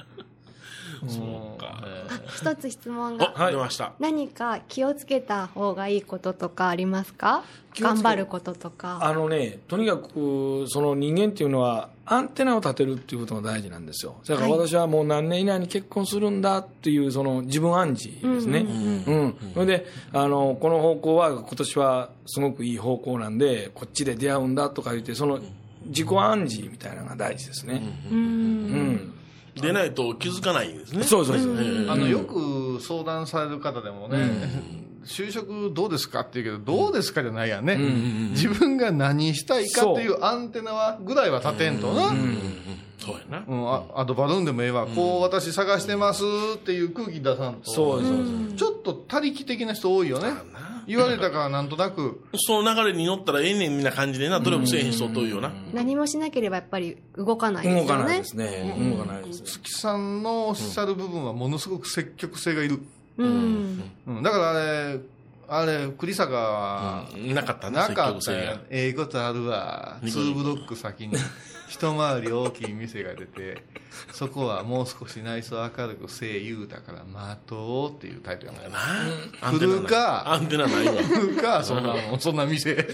[1.07, 1.83] そうか。
[2.27, 3.93] 一つ質問があ、出ました。
[3.99, 7.43] 何か気をつけた方がいいこととかありますか？
[7.79, 14.17] 頑張ることとかあのね、とにかく、その人間っていうのは、アンテナを立てるっていうことが大事なんですよ。
[14.27, 18.59] だからはい私はもう何年以内に結婚するんだっていう、その自分暗示ですね。
[18.59, 19.35] うん。
[19.53, 25.39] それで、あの、この方向は今年はすごくいい方向なんで、こっちで出会うんだとか言って、その
[25.85, 27.81] 自己暗示みたいなのが大事ですね。
[28.11, 29.13] うん。
[29.55, 31.03] 出ないと気づかないんですね。
[31.03, 31.51] そうそうそう。
[31.89, 34.17] あの、よく相談される方でもね、
[35.05, 37.77] 就職どうですかって言うけど、どうですかじゃないやんね。
[38.31, 42.13] 自分が何したいかっていうアンテナは、ぐらいは立てんとな。
[43.03, 43.43] そうやな。
[43.45, 46.23] うん、ああとバルーンでもええわ、こう私探してます
[46.55, 50.29] っていう空気出さんとそうそうですちょっと他力的な人多いよね
[50.87, 52.23] 言われたからなんとなく。
[52.35, 55.51] その流れに乗ったらええねんみたいな感じでな、努力せえへん人というよな。
[55.73, 57.87] 何もしなければやっぱり動かないですよね。
[57.87, 58.93] 動かないですね。
[58.97, 59.43] 動かないです。
[59.43, 62.79] 月さんのおっしゃる部分はものすごく積極性がいる、
[63.17, 63.83] うん。
[64.07, 64.53] うん、だからあ
[64.93, 64.99] れ
[65.47, 69.99] あれ栗坂はなかったな、かったええことあるわ。
[70.01, 71.15] ニコ2ブロック先に。
[71.73, 73.63] 一回り大きい店が出て
[74.11, 78.71] そこはもう少し内装明るくせえ言うたから待とうっていうタイトルやもん。
[78.71, 78.79] な
[79.59, 80.93] 来るかアンテナないわ。
[81.01, 82.19] 来るか そんなもん。
[82.19, 82.75] そんな店。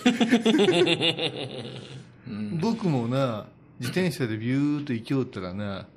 [2.62, 3.48] 僕もな
[3.80, 5.88] 自転車でビューッと行きおったらな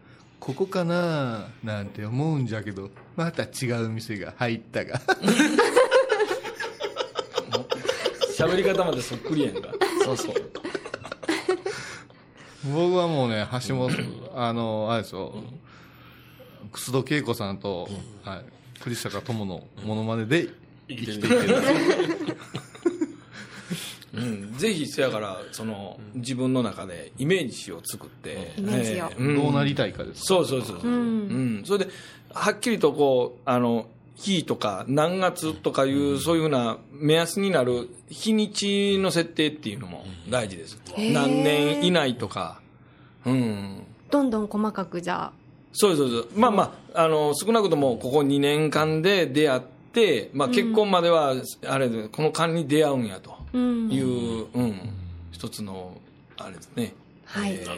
[0.40, 5.00] ここかななんて思うんじゃけどまた違う店が入ったが
[8.42, 9.68] 喋り方までそっくりやんか。
[10.04, 10.34] そうそう。
[12.72, 13.90] 僕はもうね橋本
[14.34, 15.32] あのあれですよ。
[16.72, 17.88] 楠戸恵子さんと、
[18.24, 18.44] はい、
[18.80, 20.48] 栗坂友のモノマネで
[20.88, 21.56] 生きていける。
[24.14, 29.10] うん、ぜひせやからその自分の中でイメージを作って、イメージを。
[29.18, 29.36] うん。
[29.36, 30.24] どうなりたいかです。
[30.24, 31.62] そうそうそうそう、うん。
[31.64, 31.90] それで
[32.34, 33.86] はっきりとこうあの
[34.16, 41.12] 日とか何月とかいう、そういうふうな目安になる日にちの設定っていうのも大事です、ー。
[41.12, 42.60] 何年以内とか。
[43.24, 43.82] うん。
[44.10, 45.32] どんどん細かくじゃあ。
[45.72, 46.38] そうですそうです。
[46.38, 49.60] まあまああの少なくともここ2年間で出会っ
[49.92, 51.34] て、まあ、結婚までは
[51.66, 53.90] あれでこの間に出会うんやとうん。
[53.90, 54.74] いう、うん。
[55.30, 55.96] 一つの
[56.36, 56.94] あれですね
[57.32, 57.52] はい。
[57.54, 57.68] えー。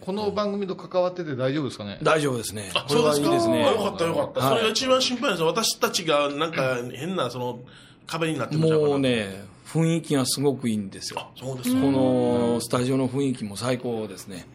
[0.00, 1.98] この番組と関わってて大丈夫ですかね？
[2.02, 2.70] 大丈夫ですね。
[2.74, 3.64] あこれはいいですね。
[3.64, 4.40] あよかったよかった。
[4.40, 4.48] はい。
[4.50, 5.46] それが一番心配なんですよ。
[5.46, 7.60] 私たちがなんか変なその
[8.06, 8.98] 壁になってもう。
[8.98, 11.28] ね雰囲気がすごくいいんですよ。
[11.36, 11.80] そうですか。
[11.80, 14.46] このスタジオの雰囲気も最高ですね。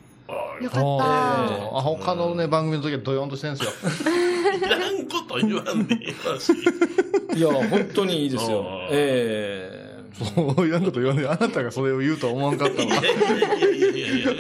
[0.62, 0.82] よかった。
[0.82, 3.72] あ他のね番組の時はドヨンとしてるんですよ。
[4.68, 7.38] いらんこと言わんでいい。
[7.38, 8.66] いや本当にいいですよ。
[8.66, 9.79] あー
[10.14, 12.90] そえういうこと言わんであなたがそれを言うとは思わんかったわ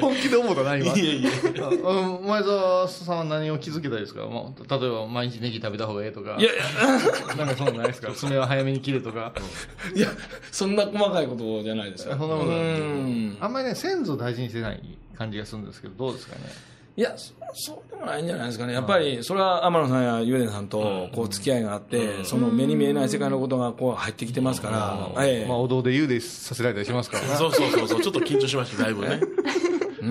[0.01, 1.29] 本気で思ったな今いやいや
[2.25, 6.37] 前澤さんは何を気づけたいですか、まあ、例えば毎日ネギ食べた方がええとか。
[6.39, 6.53] えいや。
[6.53, 6.55] い
[7.29, 8.11] やなんかそんなんないですか？
[8.13, 9.33] 爪は早めに切れとか。
[9.95, 10.07] いや
[10.51, 12.17] そんな細かいことじゃないですよ。
[12.17, 12.59] そんなことない。
[12.59, 13.37] うん。
[13.39, 16.41] あんまりね先祖大事にしてない感じがするんですけどどうですかね？
[16.99, 18.73] いやそそうでもないんじゃないですかね。
[18.73, 24.69] やっぱりそれは天野さんやゆうねさんとこう付き合いがあってその目に見えない世界のことがこう入ってきてますか
[25.15, 25.23] ら。
[25.25, 25.47] ええ。
[25.47, 27.23] まあ、お堂で言うでさせられたりしますから。
[27.23, 28.01] ねそうそうそうそう。
[28.01, 29.15] ちょっと緊張しました、だいぶね。
[29.15, 29.21] う
[30.01, 30.05] て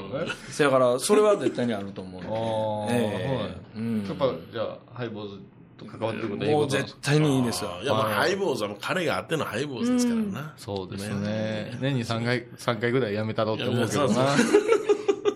[0.00, 3.56] もねせやからそれは絶対にあると思うのあーでえ。
[3.76, 4.04] えうん。
[4.06, 5.40] やっぱじゃあハイボーズ
[5.76, 6.76] と関わってることはいいもうこと。
[6.76, 7.70] なんですか絶対にいいですよ。
[7.82, 10.54] いや、まあ、ハイボーズはもう彼があってのハイボーズですからな。
[10.56, 11.76] そうですね。
[11.80, 14.36] 年に3回三回ぐらいやめたろうって思うけどな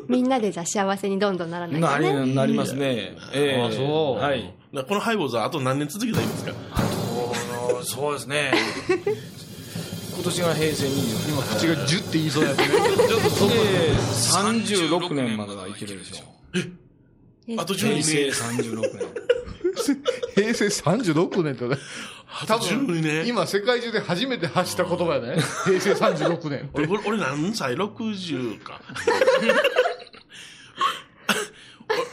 [0.08, 2.26] みんなでじゃあ幸せにどんどんならないなとね。
[2.26, 3.16] りなりますね。
[3.34, 3.62] ええ。
[3.62, 4.22] あそう。
[4.22, 4.52] はい。
[4.88, 6.52] このハイボーズはあと何年続けたらいいんですか？
[6.76, 8.52] そうそうですね。
[10.14, 12.68] 今年が平成24年今口がジュって言いそうやったね。
[13.08, 16.24] ちょっとそれ36年まではいけるでしょ
[17.60, 18.30] あと平12成年。
[18.72, 19.08] 36年。
[20.34, 21.76] 平成36 年ってね。
[22.42, 23.26] あと12年。
[23.28, 25.36] 今世界中で初めて発した言葉やね。
[25.64, 28.80] 平成36年俺、俺俺何歳 ?60 か。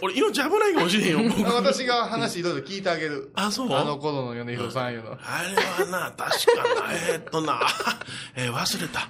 [0.02, 1.30] 俺、俺命危ないかもしれへんよ。
[1.36, 1.52] 僕。
[1.54, 3.32] 私が話いろいろ聞いてあげる。
[3.36, 3.74] あそう？
[3.74, 5.12] あの頃の米広さんいうの。
[5.14, 7.60] あれはな、確かな、えーっとな、
[8.36, 9.08] えー忘れた。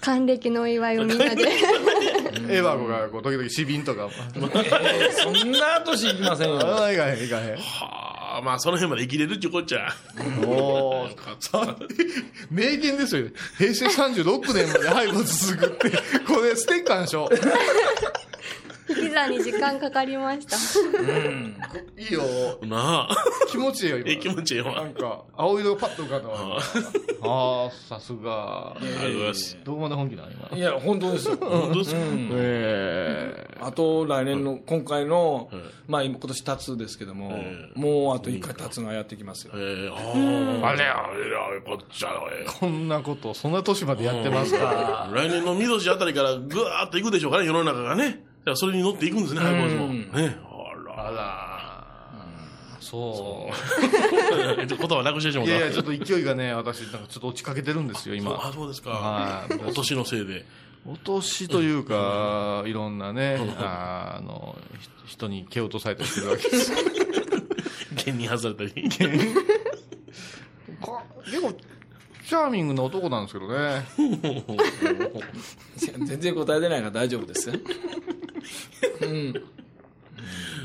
[0.00, 1.42] 還暦のお祝いをみんなで。
[2.48, 4.08] エヴァ子がこう時々死瓶とか。
[4.32, 6.60] そんな年いきませんよ。
[6.78, 7.56] ああいかへんいかへん。
[7.56, 9.88] はあ、まあ、その辺まで生きれるっちゅうこっちゃ。
[10.46, 11.76] おーさ
[12.50, 17.28] 名言ですよ平成36年までハイボーズ続くってこれステッカーでしょ
[18.88, 20.56] 引き算に時間かかりました。
[21.96, 22.22] いいよ。
[22.62, 23.16] なあ。
[23.48, 24.08] 気持ちいいよ今。
[24.08, 24.74] ええ気持ちいいわ。
[24.74, 26.58] なんか青色がパッと浮かんだわ。
[27.22, 28.76] ああさすが。
[28.76, 29.58] ありがとうございます。
[29.64, 30.56] どこまで本気なの今。
[30.56, 31.36] いや本当ですよ。
[31.36, 32.00] 本当ですか、
[32.32, 35.50] えあと来年の今回の、
[35.88, 37.30] まあ今今年経つですけども、
[37.74, 39.52] もうあと1回経つがやってきますよ。
[39.56, 45.08] えー、ああ、あれや、あれや、こっちゃ、えこんなことそんな年までやってますか。
[45.10, 48.24] ー来年の見年あたりからぐわーっといくでしょうかね、世の中がね。
[48.50, 49.86] らそれに乗っていくんですね、ハイボーズも。
[49.88, 50.36] ね。
[50.44, 51.08] あら。
[51.08, 51.66] あら
[52.86, 53.50] そ
[54.68, 55.56] 言葉なくしてしまうった。
[55.56, 58.90] いやいやちょっと勢いがね私なんかちょっと落ちかけてるんですよあ、今そうですか。
[58.90, 60.44] はいお年のせいで。
[60.86, 64.56] お年というかいろんなねあの
[65.04, 66.72] ひ人に蹴落とされたりしてるわけです
[68.04, 68.88] 剣に外れたり。
[70.80, 71.52] こ結構
[72.28, 73.84] チャーミングな男なんですけどね
[76.06, 77.56] 全然答えてないから大丈夫ですよ。
[79.02, 79.34] うん。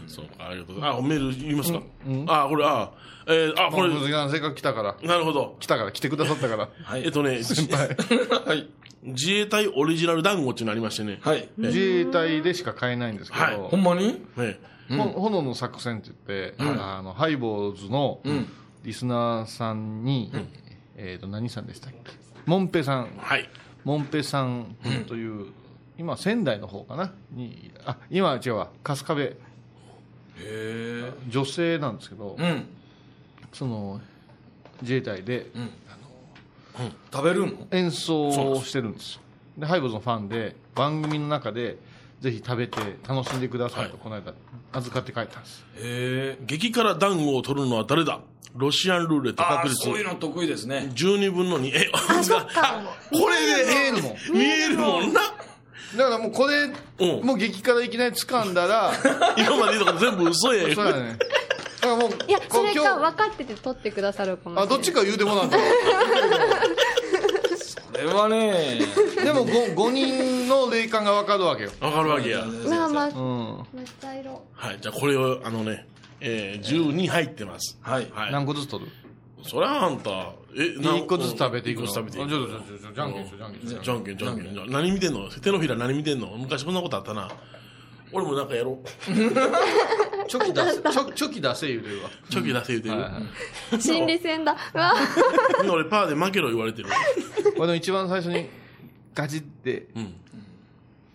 [0.07, 0.99] そうか、ありがとうございます。
[0.99, 1.81] あ、メール言いますか、
[2.27, 2.91] あ、これ、あ、
[3.27, 3.93] えー、あ、これ、
[4.29, 4.95] せっかく来たから。
[5.03, 5.55] なるほど。
[5.59, 6.69] 来たから来てくださったから。
[6.83, 7.03] はい。
[7.03, 7.39] えっとね、
[8.45, 8.67] はい。
[9.03, 11.19] 自衛隊オリジナル団子っていうのありましてね。
[11.21, 11.49] はい。
[11.57, 13.55] 自衛隊でしか買えないんですけど、はい。
[13.55, 14.21] ほんまに？
[14.37, 14.59] ね
[14.89, 18.19] ほ炎の作戦って言って、あのハイボーズの
[18.83, 20.31] リスナーさんに、
[20.97, 22.11] えっ、と何さんでしたっけ？
[22.45, 23.09] モンペさん。
[23.17, 23.49] はい。
[23.85, 24.75] モンペさん
[25.07, 25.47] という、
[26.01, 27.13] 今仙台の方かな？
[27.31, 29.37] にあ今は違うわ春日部へ
[30.39, 31.11] え。
[31.29, 32.65] 女性なんですけど、うん。
[33.53, 34.01] その
[34.81, 35.45] 自衛隊で
[37.11, 37.67] 食べるの？
[37.69, 39.21] 演奏をしてるんですよ
[39.59, 41.77] でハイボーズのファンで番組の中で
[42.19, 44.33] ぜひ食べて楽しんでくださいと、はいこの間
[44.73, 46.45] 預かって帰ったんですへえ。
[46.47, 48.21] 激辛団子を取るのは誰だ？
[48.55, 50.89] ロシアンルーレット確率そういうの得意ですね。
[50.93, 51.71] 12分の2。
[51.73, 52.83] え、あ。
[53.09, 55.21] これで、見えるもん見えるもんな。
[55.97, 58.91] だからもうこれ、うんもう激辛いきなり掴んだら
[59.37, 60.75] 今まで言うとこ全部嘘やん。
[60.75, 61.17] そうやね
[61.81, 65.57] だからもういやそれ今か分かってて取ってくださるかもしれなあどっちか言うてもらった
[67.57, 68.79] それはね、
[69.23, 72.45] でも 5, 5人の霊感が分かるわけよわかるわけや。
[72.67, 74.77] まあまあうんめっちゃ色はい。
[74.81, 75.85] じゃあこれを、あのね、
[76.19, 77.77] えー、12入ってます。
[77.81, 78.07] はい。
[78.13, 78.31] はい。
[78.31, 78.91] 何個ずつ取る？
[79.43, 81.85] そりゃあんた、え、一個ずつ食べていくの？
[81.85, 82.25] 一個ずつ食べていく。
[82.25, 84.53] あちょっとちょっとちょっとじゃんけんしようじゃんけんしようじゃんけん、じゃんけん。
[84.53, 85.29] じゃん何見てんの？
[85.29, 86.27] 手のひら何見てんの？
[86.37, 87.29] 昔こんなことあったな。
[88.13, 88.85] 俺もなんかやろう。
[90.27, 92.93] チョキ出せチョチョキ出せ言うてるわチョキ出せ言うてる。
[92.95, 93.19] はいは
[93.77, 94.55] い心理戦だ
[95.71, 96.89] 俺パーで負けろ言われてる。
[96.89, 96.95] こ
[97.45, 98.49] れでも一番最初に
[99.13, 100.13] ガチってうん。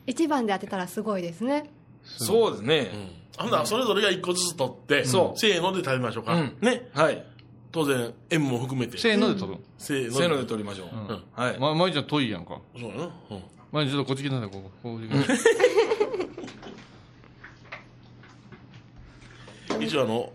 [0.07, 1.69] 一番で当てたらすごいですね
[2.05, 2.91] そうですね。
[3.37, 6.35] ほんならそれぞれが一個ずつ取って、そうせーので食べましょうか。
[6.35, 6.89] うんね。
[6.95, 7.27] はい。
[7.77, 8.97] 当然、塩も含めて。
[8.97, 10.89] せーので取るせーのせーので取りましょう。
[10.97, 11.59] うんはい。
[11.59, 13.03] ままいちゃん遠いやんかそうやな。
[13.03, 13.43] うん。
[13.71, 15.07] まいちょっとこっち来たんだここここ来
[19.79, 20.33] て 一応あの、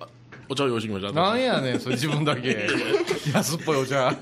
[0.49, 1.11] お茶を用意してきました。
[1.19, 2.69] なんやねんそれ自分だけ
[3.33, 4.15] 安っぽいお茶はい。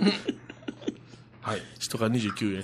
[1.78, 2.64] 一から29円。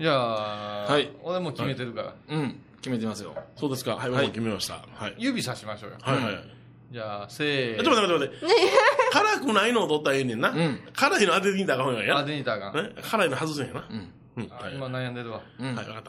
[0.00, 2.60] じゃあ、はい俺も決めてるから、うん。
[2.78, 3.36] 決めてますよ。
[3.54, 3.94] そうですか。
[3.94, 4.84] はい、僕も決めました。
[4.94, 5.14] はい。
[5.16, 6.54] 指さしましょうよはいはい。
[6.94, 8.72] じゃあせえーちょっと待って待って待って。
[9.14, 10.50] 辛くないのを取ったらええねんな。
[10.50, 12.18] ん辛いの当ててきたらあかんやんや。
[12.18, 13.86] あでにたがね辛いの外せんやな。
[13.88, 14.12] うん。
[14.36, 14.48] うん。
[14.48, 14.74] はい。
[14.74, 15.74] 今悩んでるわうん。
[15.76, 16.02] はい、わかっ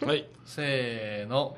[0.00, 0.06] た。
[0.06, 0.26] はい。
[0.44, 1.56] せーの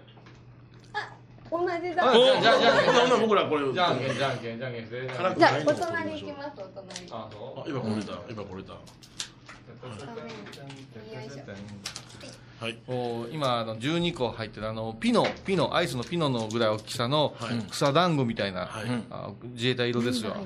[1.48, 3.72] 同じあだじゃあじゃあじゃあほなほな僕らこれ。
[3.72, 8.12] じゃんけんじゃんけんじゃんけんして辛くじゃあお隣行きますお隣あそあ、今これた。
[8.28, 8.74] 今これた。
[12.60, 12.72] はい。
[12.88, 17.62] う今あの12個入ってるあのピノピノアイスのピノのぐらい大きさのはい。
[17.70, 18.86] 草団子みたいな、はい。
[19.10, 20.36] あ自衛隊色ですよ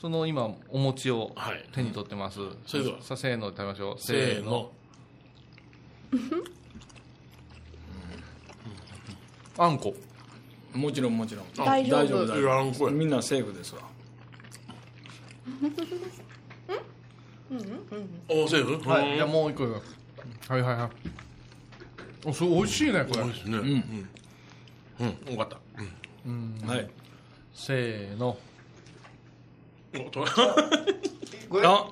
[0.00, 1.64] その今お餅をはい。
[1.72, 3.96] 手に取ってます、それではさせーので食べましょう。
[3.98, 4.70] せーの。
[9.56, 9.94] あんこ。
[10.74, 11.44] もちろんもちろん。
[11.56, 12.26] 大丈夫。
[12.26, 13.82] 大丈夫みんなセーフですわ。
[18.28, 18.88] お、セーフ？
[18.88, 19.14] はい。
[19.16, 19.64] じゃあもう一個
[20.48, 20.90] はいはいはい。
[22.26, 23.24] おそれ美味しいねこれ。
[23.24, 23.58] ですね。
[23.58, 24.08] うん。
[25.00, 25.56] うん、よかった。
[26.66, 26.90] はい。
[27.54, 28.38] せーの。
[29.92, 30.06] うん。
[30.06, 30.24] おと。
[31.48, 31.66] これ？
[31.66, 31.86] あ。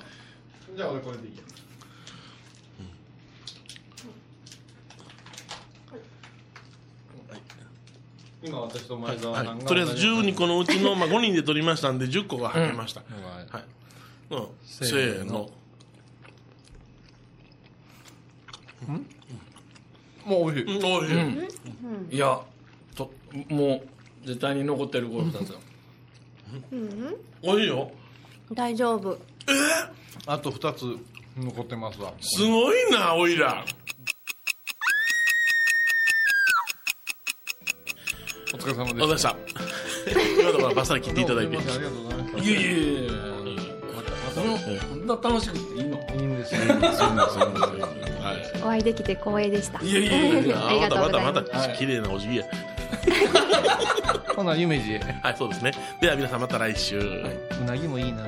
[0.76, 1.42] じゃあ俺これでいいや。
[8.44, 13.64] 今私と前澤さんが、はい、とりあえず12個のうちの、まあ、5人で取りましたんで10個が入りました、はい。
[14.34, 15.48] うん、せーの
[20.24, 21.12] もう美味しい、うんおいし
[22.12, 22.41] い、いや、
[22.95, 23.11] と、
[23.49, 23.83] も
[24.24, 25.55] う、絶対に残ってるこの二つ。
[27.43, 27.91] おいしいよ。
[28.53, 29.18] 大丈夫。
[30.26, 30.97] あと2つ
[31.37, 32.12] 残ってますわ。
[32.20, 33.64] すごいなおいら
[38.53, 39.37] お疲れ様お疲れ様でした。
[40.41, 41.57] 今のバッサリ切っていただいて。
[41.57, 43.12] ありがとうございましいやいやいや
[44.83, 45.96] こんな楽しくていいの？
[45.96, 46.61] たいいんですよ。
[46.61, 48.01] はい
[48.62, 49.82] お会いできて光栄でした。
[49.82, 52.44] いやいやいや いやありがとうございまたますまたまた綺麗なお辞儀や。
[54.34, 55.00] ほな夢二へ。
[55.22, 55.72] はいそうですね。
[56.00, 58.24] では皆さんまた来週、うなぎもいいな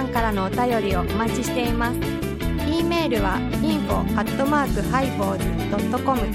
[0.00, 1.98] さんからのお便りをお待ちしています。
[2.66, 6.22] e メールは info アットマークハイボーズドットコム。
[6.22, 6.28] フ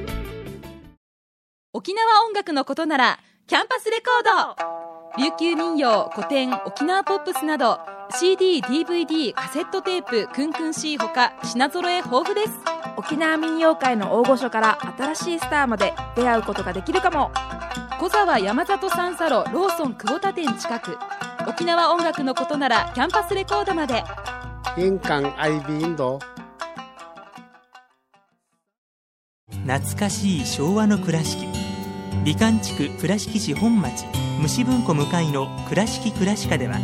[1.73, 4.25] 沖縄音楽のことならキャンパスレコー
[4.59, 4.73] ド。
[5.19, 12.53] 琉球民謡古典沖縄ポップスなど CD、DVD、カセットテープ、クンクン C ほか品揃え豊富です。
[12.97, 17.31] 沖縄民謡界の大御所から新しいスターまで出会うことができるかも。
[17.99, 20.99] 小沢山里三佐路ローソン久保田店近く。
[21.49, 24.05] 沖縄音楽のことならキャンパスレコードまで。
[24.77, 26.19] 印港 IB 印度
[29.67, 31.47] 懐かしい昭和の倉敷。
[32.25, 34.05] 美観地区倉敷市本町
[34.41, 36.77] 虫文庫向かいの「倉敷倉歯科」では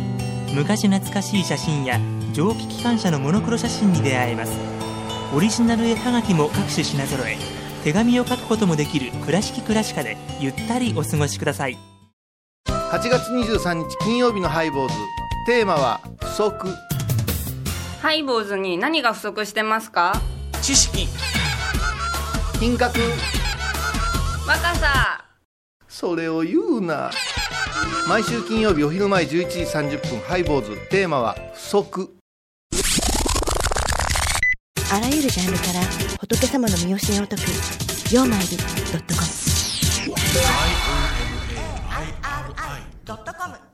[0.53, 1.99] 昔懐かしい写真や
[2.33, 4.51] 蒸気機関車のモノクロ写真に出会えます。
[5.35, 7.37] オリジナル絵はがきも各種品揃え
[7.83, 11.77] 手紙を書くこともできる「倉敷倉歯科」でゆったりお過ごしください。
[12.67, 14.95] 8月23日金曜日のハイボーズ。
[15.45, 16.67] テーマは不足。
[18.01, 20.19] ハイボーズに何が不足してますか？
[20.61, 21.07] 知識。
[22.59, 22.99] 品格。
[24.47, 25.23] 若さ。
[25.87, 27.11] それを言うな
[28.07, 30.75] 毎週金曜日お昼前11時30分ハイボーズ。
[30.89, 32.15] テーマは不足。
[34.91, 35.81] あらゆるジャンルから
[36.19, 37.43] 仏様の身教えを解く
[38.11, 38.63] 「曜マイルド
[38.97, 39.27] ットコム」
[43.05, 43.68] ドットコム